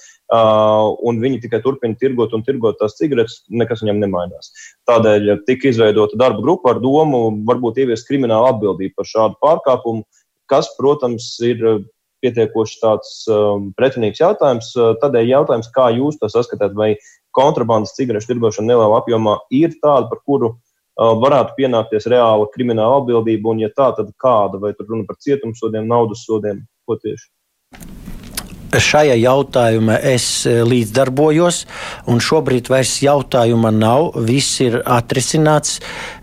un 1.05 1.19
viņi 1.21 1.41
tikai 1.43 1.61
turpina 1.63 1.97
tirgot 1.99 2.33
un 2.33 2.45
tirgot 2.45 2.79
tās 2.79 2.97
cigaretes, 2.97 3.43
nekas 3.49 3.83
viņam 3.83 4.01
nemainās. 4.03 4.51
Tādēļ 4.89 5.43
tika 5.49 5.69
izveidota 5.71 6.19
darba 6.19 6.41
grupa 6.41 6.73
ar 6.73 6.81
domu 6.83 7.29
varbūt 7.47 7.83
ieviest 7.83 8.07
kriminālu 8.09 8.49
atbildību 8.53 8.97
par 8.97 9.11
šādu 9.11 9.39
pārkāpumu, 9.43 10.03
kas, 10.49 10.71
protams, 10.79 11.35
ir 11.45 11.63
pietiekoši 12.25 12.79
tāds 12.81 13.11
um, 13.29 13.71
pretrunīgs 13.77 14.21
jautājums. 14.23 14.71
Tādēļ 15.03 15.33
jautājums, 15.33 15.69
kā 15.75 15.91
jūs 15.95 16.17
to 16.21 16.29
saskatāt, 16.33 16.73
vai 16.77 16.95
kontrabandas 17.37 17.93
cigarešu 17.97 18.31
tirgošana 18.31 18.71
nelielā 18.71 18.97
apjomā 18.97 19.37
ir 19.53 19.75
tāda, 19.77 20.07
par 20.09 20.23
kuru 20.25 20.55
uh, 20.55 21.13
varētu 21.21 21.57
pienākties 21.59 22.09
reāla 22.09 22.49
krimināla 22.55 23.03
atbildība, 23.03 23.53
un 23.53 23.63
ja 23.67 23.69
tā, 23.69 23.91
tad 23.99 24.11
kāda, 24.17 24.61
vai 24.63 24.73
tur 24.73 24.89
runa 24.89 25.05
par 25.07 25.21
cietumsodiem, 25.21 25.87
naudas 25.89 26.25
sodiem, 26.25 26.65
ko 26.87 26.97
tieši? 27.03 27.29
Šajā 28.67 29.13
jautājumā 29.15 29.95
es 30.11 30.25
e, 30.43 30.57
līdzdarbojos, 30.67 31.61
un 32.11 32.19
šobrīd 32.19 32.67
vairs 32.67 32.97
jautājuma 32.99 33.69
nav. 33.71 34.09
Viss 34.27 34.59
ir 34.59 34.81
atrisināts. 34.83 35.77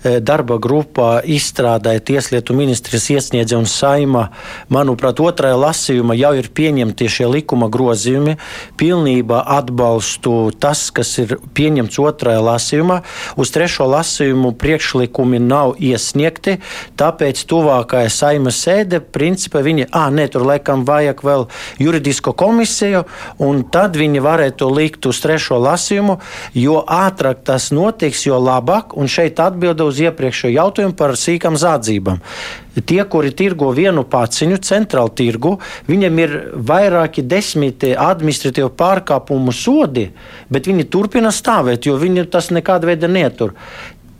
E, 0.04 0.18
darba 0.20 0.58
grupā 0.60 1.22
izstrādāja 1.24 2.02
Tieslietu 2.04 2.52
ministrs 2.56 3.08
iesniedza 3.14 3.56
un 3.56 3.64
saima. 3.70 4.26
Manuprāt, 4.68 5.22
otrajā 5.24 5.56
lasījumā 5.56 6.18
jau 6.20 6.34
ir 6.36 6.50
pieņemti 6.52 7.08
šie 7.14 7.30
likuma 7.32 7.70
grozījumi. 7.72 8.36
Pilnībā 8.76 9.40
atbalstu 9.56 10.52
tas, 10.60 10.90
kas 10.92 11.14
ir 11.24 11.38
pieņemts 11.56 11.96
otrajā 12.04 12.44
lasījumā. 12.44 13.00
Uz 13.40 13.54
trešo 13.56 13.88
lasījumu 13.88 14.52
priekšlikumi 14.60 15.40
nav 15.40 15.78
iesniegti, 15.80 16.58
tāpēc 17.00 17.40
tuvākajā 17.48 18.12
saima 18.12 18.52
sēde, 18.52 19.00
principā 19.00 19.64
viņi, 19.64 19.88
ah, 19.96 20.12
nē, 20.12 20.28
tur 20.36 20.44
laikam 20.52 20.84
vajag 20.84 21.24
vēl 21.24 21.48
juridisko 21.80 22.33
komisiju, 22.36 23.04
un 23.42 23.62
tad 23.72 23.98
viņi 23.98 24.22
varētu 24.24 24.68
likt 24.74 25.08
uz 25.10 25.20
trešo 25.24 25.60
lasījumu. 25.62 26.18
Jo 26.58 26.82
ātrāk 26.82 27.44
tas 27.46 27.70
notiks, 27.74 28.26
jo 28.28 28.40
labāk. 28.42 28.96
Un 28.98 29.10
šeit 29.10 29.40
atbilde 29.42 29.86
uz 29.86 30.02
iepriekšējo 30.02 30.54
jautājumu 30.58 30.98
par 30.98 31.16
sīkām 31.18 31.58
zādzībām. 31.60 32.20
Tie, 32.74 32.98
kuri 33.06 33.30
tirgo 33.30 33.68
vienu 33.70 34.02
paciņu, 34.10 34.58
centrālu 34.66 35.12
tirgu, 35.14 35.52
viņiem 35.86 36.22
ir 36.24 36.32
vairāki 36.58 37.22
desmiti 37.22 37.92
administratīvu 37.94 38.72
pārkāpumu 38.74 39.54
sodi, 39.54 40.08
bet 40.50 40.66
viņi 40.66 40.88
turpina 40.90 41.30
stāvēt, 41.30 41.86
jo 41.86 41.94
viņi 42.00 42.26
tas 42.34 42.50
nekāda 42.50 42.90
veida 42.90 43.10
netur 43.10 43.54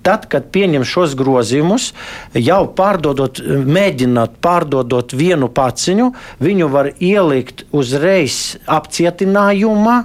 tad, 0.05 0.29
kad 0.31 0.51
pieņem 0.55 0.85
šos 0.87 1.17
grozījumus, 1.19 1.91
jau 2.37 2.63
pārdodot, 2.77 3.41
mēģināt 3.45 4.39
pārdodot 4.45 5.17
vienu 5.17 5.51
paciņu, 5.53 6.11
viņu 6.45 6.71
var 6.73 6.93
ielikt 6.99 7.67
uzreiz 7.75 8.59
apcietinājumā 8.71 9.99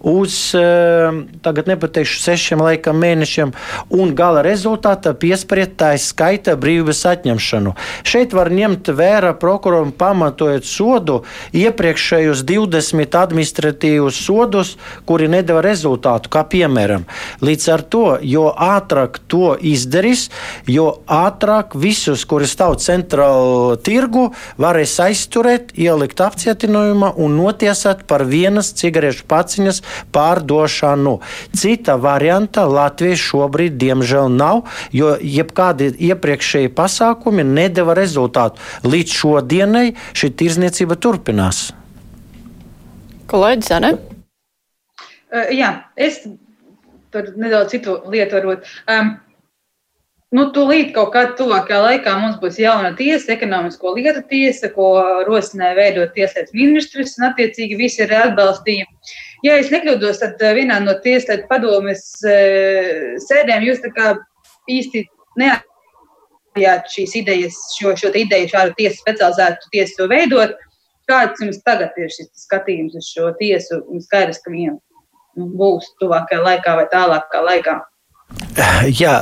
uz 0.00 0.54
ehm, 0.54 1.22
tagad 1.42 1.68
nepateikšu 1.70 2.20
sešiem 2.22 2.62
laikam 2.64 2.98
mēnešiem, 3.00 3.52
un 3.96 4.14
gala 4.16 4.42
rezultātā 4.44 5.12
piespriedtājas 5.18 6.10
skaita 6.14 6.56
brīvības 6.60 7.02
atņemšanu. 7.12 7.74
Šeit 8.08 8.34
var 8.36 8.50
ņemt 8.54 8.90
vērā 8.96 9.34
prokuroram 9.40 9.92
pamatojot 9.92 10.66
sodu 10.66 11.20
iepriekšējos 11.56 12.44
20 12.48 13.18
administratīvus 13.20 14.20
sodus, 14.24 14.74
kuri 15.08 15.28
nedeva 15.30 15.62
rezultātu, 15.64 16.32
kā 16.32 16.44
piemēram. 16.48 17.06
Līdz 17.44 17.68
ar 17.74 17.84
to, 17.92 18.04
jo 18.24 18.48
ātrāk 18.50 19.20
to 19.30 19.54
izdarīs, 19.60 20.28
jo 20.68 20.88
ātrāk 21.06 21.76
visus, 21.78 22.24
kuri 22.28 22.48
stāv 22.48 22.78
centrāla 22.80 23.76
tirgu, 23.84 24.30
varēs 24.60 24.96
aizturēt, 25.04 25.74
ielikt 25.78 26.22
apcietinājumā 26.24 27.12
un 27.20 27.36
notiesāt 27.40 28.06
par 28.10 28.24
vienas 28.28 28.72
cigarešu 28.80 29.26
paciņas 29.30 29.82
pārdošanu. 30.14 31.16
Cita 31.56 31.96
varianta 32.00 32.66
Latvijai 32.70 33.18
šobrīd, 33.20 33.78
diemžēl, 33.80 34.30
nav, 34.32 34.64
jo 34.94 35.14
jebkādi 35.20 35.92
iepriekšēji 36.10 36.72
pasākumi 36.76 37.46
nedeva 37.46 37.96
rezultātu. 37.98 38.60
Līdz 38.86 39.16
šodienai 39.22 39.86
šī 40.16 40.32
tirzniecība 40.42 40.98
turpinās. 41.00 41.70
Kolēģis, 43.30 43.74
ne? 43.84 43.94
Uh, 45.30 45.50
jā, 45.54 45.74
es 45.94 46.24
tur 47.14 47.34
nedaudz 47.38 47.74
citu 47.74 48.00
lietu 48.10 48.38
varbūt. 48.38 48.70
Um, 48.90 49.18
Nu, 50.30 50.44
tūlīt 50.54 50.92
kaut 50.94 51.08
kādā 51.10 51.32
tuvākajā 51.40 51.78
laikā 51.82 52.12
mums 52.20 52.36
būs 52.38 52.60
jauna 52.62 52.92
tiesa, 52.94 53.32
ekonomisko 53.34 53.96
lietu 53.96 54.20
tiesa, 54.30 54.68
ko 54.70 54.92
rosināja 55.26 55.74
veidot 55.74 56.12
tieslietu 56.14 56.54
ministrs, 56.54 57.16
un 57.18 57.26
attiecīgi 57.32 57.78
visi 57.80 58.04
ir 58.04 58.14
atbalstīja. 58.14 58.86
Ja 59.46 59.56
es 59.56 59.70
nekļūdos, 59.72 60.20
tad 60.20 60.42
eh, 60.44 60.54
vienā 60.58 60.80
no 60.84 60.96
tieslietu 61.04 61.48
padomes 61.48 62.02
eh, 62.28 63.16
sēdēm 63.24 63.64
jūs 63.64 63.80
tā 63.84 63.92
kā 63.96 64.10
īsti 64.68 65.06
neatbalstījāt 65.40 66.90
šīs 66.92 67.16
idejas, 67.22 67.60
šo, 67.78 67.94
šo 67.96 68.12
ideju, 68.20 68.50
šādu 68.52 68.76
tiesu 68.76 69.00
specializētu 69.00 69.72
tiesu 69.72 70.08
veidot. 70.10 70.58
Kāds 71.08 71.40
jums 71.42 71.62
tagad 71.66 71.96
ir 71.98 72.12
šis 72.12 72.28
skatījums 72.44 72.98
uz 73.00 73.08
šo 73.08 73.32
tiesu? 73.40 73.80
Un 73.88 74.04
skaidrs, 74.04 74.42
ka 74.44 74.52
viņiem 74.52 74.76
nu, 74.76 75.48
būs 75.58 75.88
tuvākajā 76.02 76.44
laikā 76.44 76.76
vai 76.78 76.86
tālākā 76.92 77.40
laikā. 77.46 77.78
Jā, 79.00 79.14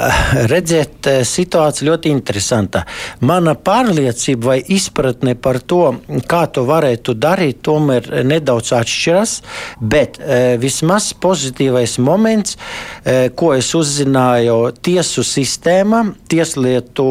redziet, 0.48 1.06
eh, 1.06 1.20
situācija 1.24 1.84
ļoti 1.90 2.10
interesanta. 2.12 2.84
Mana 3.20 3.54
pārliecība 3.54 4.44
vai 4.48 4.58
izpratne 4.72 5.34
par 5.34 5.58
to, 5.60 5.96
kā 6.28 6.46
to 6.52 6.64
varētu 6.64 7.14
darīt, 7.14 7.60
tomēr 7.62 8.24
nedaudz 8.24 8.72
atšķiras. 8.72 9.34
Bet 9.80 10.18
e, 10.18 10.56
vismaz 10.60 11.12
pozitīvais 11.20 11.98
moments, 11.98 12.56
e, 13.04 13.28
ko 13.36 13.52
es 13.56 13.72
uzzināju 13.76 14.72
tiesu 14.84 15.24
sistēmā, 15.26 16.04
tieslietu 16.30 17.06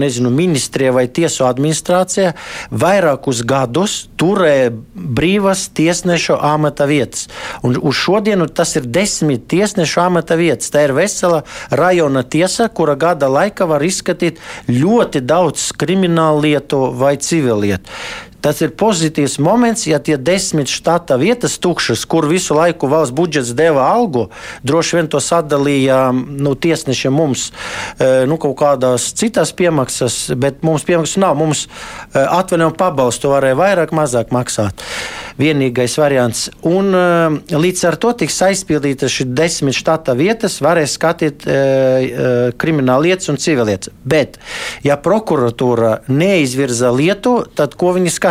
nezinu, 0.00 0.30
ministrijā 0.30 0.94
vai 0.94 1.06
tiesu 1.08 1.44
administrācijā, 1.48 2.32
vairākus 2.70 3.42
gadus 3.44 4.08
turēja 4.20 4.72
brīvas 4.94 5.68
tiesnešu 5.76 6.38
amata 6.40 6.86
vietas. 6.90 7.28
Un 7.66 7.76
uz 7.76 7.98
šodienu 8.00 8.48
tas 8.48 8.76
ir 8.78 8.88
desmit 8.88 9.48
tiesnešu 9.50 10.00
amata 10.04 10.38
vietas. 10.40 10.70
Tā 10.72 10.86
ir 10.88 10.96
vesela 10.96 11.42
rajona 11.70 12.22
tiesa, 12.22 12.68
kura 12.68 12.96
gada 13.00 13.28
laikā 13.30 13.68
var 13.70 13.84
izskatīt 13.86 14.40
ļoti 14.68 15.22
daudz 15.26 15.70
kriminālu 15.78 16.44
lietu 16.46 16.82
vai 16.98 17.16
civilietu. 17.20 17.90
Tas 18.40 18.60
ir 18.64 18.72
pozitīvs 18.78 19.38
moments, 19.42 19.86
ja 19.88 20.00
tie 20.02 20.16
desmit 20.16 20.70
štata 20.72 21.18
vietas 21.20 21.58
tukšas, 21.60 22.06
kur 22.08 22.28
visu 22.30 22.56
laiku 22.56 22.88
valsts 22.90 23.14
budžets 23.16 23.52
deva 23.56 23.88
algu, 23.92 24.28
droši 24.64 24.96
vien 24.98 25.10
to 25.12 25.20
sadalīja 25.20 26.00
nu, 26.14 26.54
tiesnešiem 26.54 27.14
mums 27.14 27.50
e, 27.50 28.26
nu, 28.30 28.40
kaut 28.40 28.56
kādās 28.60 29.10
citās 29.16 29.52
piemaksas, 29.56 30.32
bet 30.40 30.64
mums 30.66 30.86
piemaksas 30.88 31.20
nav. 31.20 31.36
Mums 31.40 31.66
e, 31.66 32.20
atvaļinājumu 32.20 32.78
pabalstu 32.80 33.34
varēja 33.34 33.60
vairāk, 33.60 33.96
mazāk 33.96 34.32
maksāt 34.34 34.86
vienīgais 35.40 35.96
variants. 35.98 36.48
Un, 36.66 36.94
eh, 36.94 37.56
līdz 37.64 37.84
ar 37.88 37.96
to 38.00 38.12
tiks 38.22 38.38
aizpildītas 38.44 39.12
šīs 39.14 39.32
desmit 39.36 39.76
štata 39.76 40.14
vietas, 40.18 40.60
varēs 40.64 40.96
skatīt 40.98 41.46
e, 41.46 41.52
e, 41.54 42.30
krimināla 42.60 43.08
lietas 43.08 43.30
un 43.32 43.38
civilietas. 43.40 43.92
Bet, 44.04 44.38
ja 44.84 44.96
prokuratūra 45.00 46.00
neizvirza 46.08 46.92
lietu, 46.94 47.40
tad 47.56 47.76
ko 47.80 47.94
viņi 47.96 48.10
skatīs? 48.10 48.29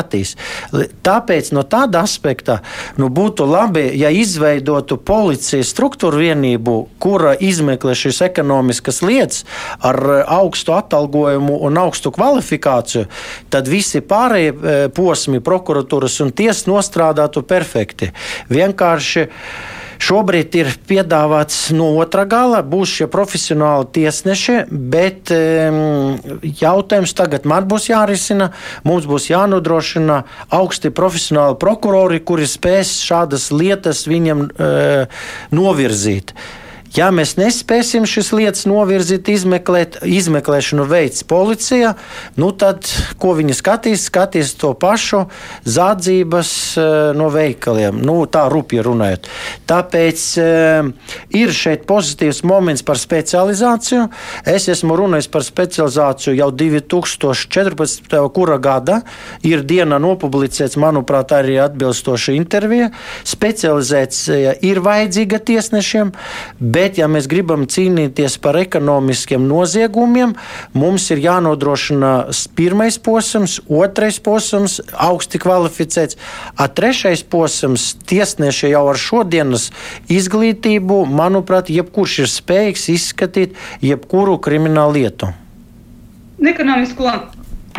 Tāpēc 1.04 1.52
no 1.56 1.64
tāda 1.68 2.04
aspekta 2.06 2.60
nu, 3.00 3.10
būtu 3.14 3.47
labi, 3.50 3.86
ja 4.00 4.12
izveidotu 4.14 4.97
policijas 4.97 5.74
struktūru 5.74 6.22
vienību, 6.24 6.76
kura 7.02 7.36
izmeklē 7.36 7.95
šīs 7.97 8.22
ekonomiskas 8.30 9.02
lietas 9.06 9.45
ar 9.86 10.00
augstu 10.39 10.76
atalgojumu 10.78 11.60
un 11.68 11.80
augstu 11.82 12.12
kvalifikāciju, 12.16 13.06
tad 13.50 13.70
visi 13.72 14.02
pārējie 14.06 14.89
posmi 14.95 15.43
prokuratūras 15.43 16.20
un 16.24 16.34
tiesas 16.36 16.68
nostrādāt 16.70 17.20
strādātu 17.20 17.43
perfekti. 17.47 18.12
Vienkārši 18.50 19.28
Šobrīd 20.00 20.56
ir 20.56 20.70
piedāvāts 20.88 21.58
no 21.76 21.89
otra 22.00 22.24
gala, 22.30 22.62
būs 22.64 22.93
šie 23.00 23.08
profesionāli 23.12 23.89
tiesneši, 23.97 24.56
bet 24.72 25.34
um, 25.36 26.16
jautājums 26.41 27.12
tagad 27.18 27.43
man 27.50 27.68
būs 27.68 27.89
jārisina. 27.91 28.54
Mums 28.88 29.10
būs 29.10 29.28
jānodrošina 29.28 30.22
augsti 30.56 30.93
profesionāli 30.95 31.60
prokurori, 31.60 32.22
kuri 32.24 32.47
spēs 32.47 32.95
šādas 33.04 33.50
lietas 33.52 34.06
viņam 34.08 34.47
uh, 34.47 35.22
novirzīt. 35.52 36.32
Ja 36.95 37.11
mēs 37.13 37.35
nespēsim 37.37 38.05
šīs 38.09 38.31
lietas 38.33 38.65
novirzīt, 38.65 39.27
izmeklēt, 39.29 39.99
izmeklēšanu 40.09 40.87
veids 40.89 41.21
policija, 41.29 41.91
nu 42.41 42.49
tad, 42.57 42.87
ko 43.21 43.35
viņi 43.37 43.53
skatīs, 43.53 44.07
skatīs 44.09 44.55
to 44.57 44.71
pašu 44.73 45.27
zādzības 45.69 46.53
uh, 46.81 46.87
no 47.17 47.27
veikaliem, 47.33 47.99
nu, 48.01 48.15
tā 48.25 48.47
rupji 48.49 48.81
runājot. 48.85 49.29
Tāpēc 49.69 50.23
uh, 50.41 50.89
ir 51.37 51.53
šeit 51.53 51.85
pozitīvs 51.89 52.41
moments 52.49 52.81
par 52.87 52.97
specializāciju. 52.97 54.07
Es 54.49 54.65
esmu 54.73 54.97
runājis 54.97 55.29
par 55.29 55.45
specializāciju 55.45 56.39
jau 56.39 56.49
2014. 56.63 58.17
kura 58.33 58.57
gada. 58.57 59.03
Ir 59.45 59.61
diena 59.67 60.01
nopublicēts, 60.01 60.79
manuprāt, 60.81 61.35
arī 61.37 61.59
atbilstoša 61.61 62.33
intervija. 62.33 62.89
Specializēts 63.29 64.25
ir 64.65 64.81
vajadzīga 64.89 65.43
tiesnešiem. 65.53 66.15
Bet, 66.59 66.78
ja 66.99 67.07
mēs 67.11 67.27
gribam 67.32 67.65
cīnīties 67.69 68.38
par 68.43 68.57
ekonomiskiem 68.59 69.43
noziegumiem, 69.49 70.36
mums 70.77 71.09
ir 71.13 71.21
jānodrošina 71.23 72.11
pirmais 72.57 72.99
posms, 73.03 73.59
otrais 73.67 74.19
posms, 74.23 74.80
augsti 74.93 75.41
kvalificēts, 75.43 76.19
a 76.55 76.69
trešais 76.71 77.25
posms 77.27 77.91
tiesneši 78.09 78.73
jau 78.73 78.86
ar 78.91 78.99
šodienas 78.99 79.69
izglītību, 80.11 81.03
manuprāt, 81.09 81.71
jebkurš 81.73 82.21
ir 82.23 82.32
spējīgs 82.32 82.89
izskatīt 82.95 83.59
jebkuru 83.86 84.39
kriminālu 84.43 84.99
lietu. 84.99 85.34
Ekonomisko 86.39 87.11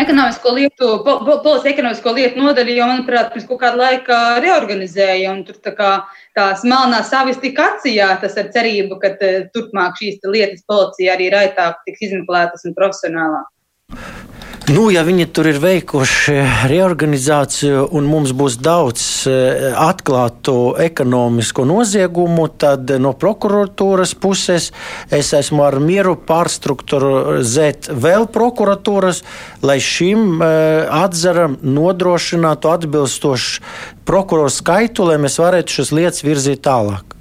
ekonomisko 0.03 0.55
lietu, 0.57 0.89
po, 1.05 1.17
po, 1.27 1.37
policijas 1.45 1.75
ekonomisko 1.75 2.15
lietu 2.17 2.41
nodaļu, 2.41 2.75
jo, 2.79 2.89
manuprāt, 2.91 3.31
pirms 3.35 3.47
kaut 3.49 3.61
kāda 3.63 3.81
laika 3.81 4.19
reorganizēja. 4.43 5.37
Tur 5.47 5.61
tā 5.65 5.75
kā 5.77 5.93
tās 6.37 6.65
melnās 6.67 7.13
savis 7.13 7.41
tika 7.43 7.71
atsijātas 7.75 8.37
ar 8.41 8.51
cerību, 8.55 9.01
ka 9.03 9.15
turpmāk 9.55 10.01
šīs 10.01 10.21
lietas 10.27 10.67
policija 10.69 11.17
arī 11.17 11.31
raitāk 11.35 11.83
tiks 11.87 12.09
izmeklētas 12.11 12.67
un 12.69 12.77
profesionālāk. 12.79 14.40
Nu, 14.69 14.91
ja 14.93 15.01
viņi 15.07 15.25
tur 15.33 15.49
ir 15.49 15.57
veikuši 15.63 16.35
reorganizāciju 16.69 17.87
un 17.97 18.05
mums 18.11 18.35
būs 18.37 18.59
daudz 18.61 19.03
eh, 19.31 19.71
atklātu 19.73 20.75
ekonomisku 20.85 21.65
noziegumu, 21.65 22.45
tad 22.61 22.93
no 23.01 23.15
prokuratūras 23.17 24.13
puses 24.21 24.69
es 25.09 25.33
esmu 25.37 25.65
ar 25.65 25.79
mieru 25.81 26.13
pārstruktūrizēt 26.29 27.89
vēl 28.05 28.29
prokuratūras, 28.35 29.23
lai 29.65 29.79
šim 29.81 30.45
eh, 30.45 30.85
atzaram 31.01 31.57
nodrošinātu 31.65 32.75
atbilstošu 32.75 33.65
prokuroru 34.05 34.53
skaitu, 34.53 35.09
lai 35.09 35.17
mēs 35.25 35.41
varētu 35.41 35.81
šīs 35.81 35.95
lietas 35.97 36.27
virzīt 36.27 36.67
tālāk. 36.69 37.17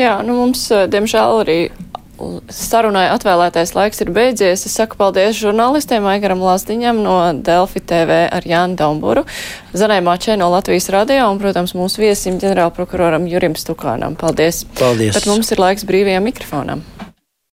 Jā, 0.00 0.16
nu 0.26 0.40
mums, 0.40 0.64
eh, 0.72 0.88
diemžēl, 0.90 1.42
arī 1.44 1.58
sarunai 2.52 3.06
atvēlētais 3.12 3.74
laiks 3.76 4.02
ir 4.04 4.10
beidzies. 4.14 4.66
Es 4.66 4.76
saku 4.76 4.98
paldies 5.00 5.38
žurnālistiem 5.40 6.06
Aigaram 6.08 6.42
Lāsdiņam 6.44 7.02
no 7.04 7.16
Delfi 7.44 7.82
TV 7.84 8.24
ar 8.32 8.46
Jānu 8.48 8.78
Daumburu, 8.80 9.24
Zanai 9.76 10.00
Mačē 10.04 10.38
no 10.40 10.50
Latvijas 10.54 10.90
radio 10.94 11.30
un, 11.32 11.40
protams, 11.42 11.76
mūsu 11.78 12.04
viesim 12.04 12.38
ģenerālprokuroram 12.42 13.28
Jurim 13.30 13.58
Stukānam. 13.58 14.18
Paldies! 14.18 14.64
Paldies! 14.78 15.16
Bet 15.18 15.30
mums 15.30 15.52
ir 15.54 15.62
laiks 15.62 15.86
brīvajam 15.88 16.30
mikrofonam. 16.30 16.84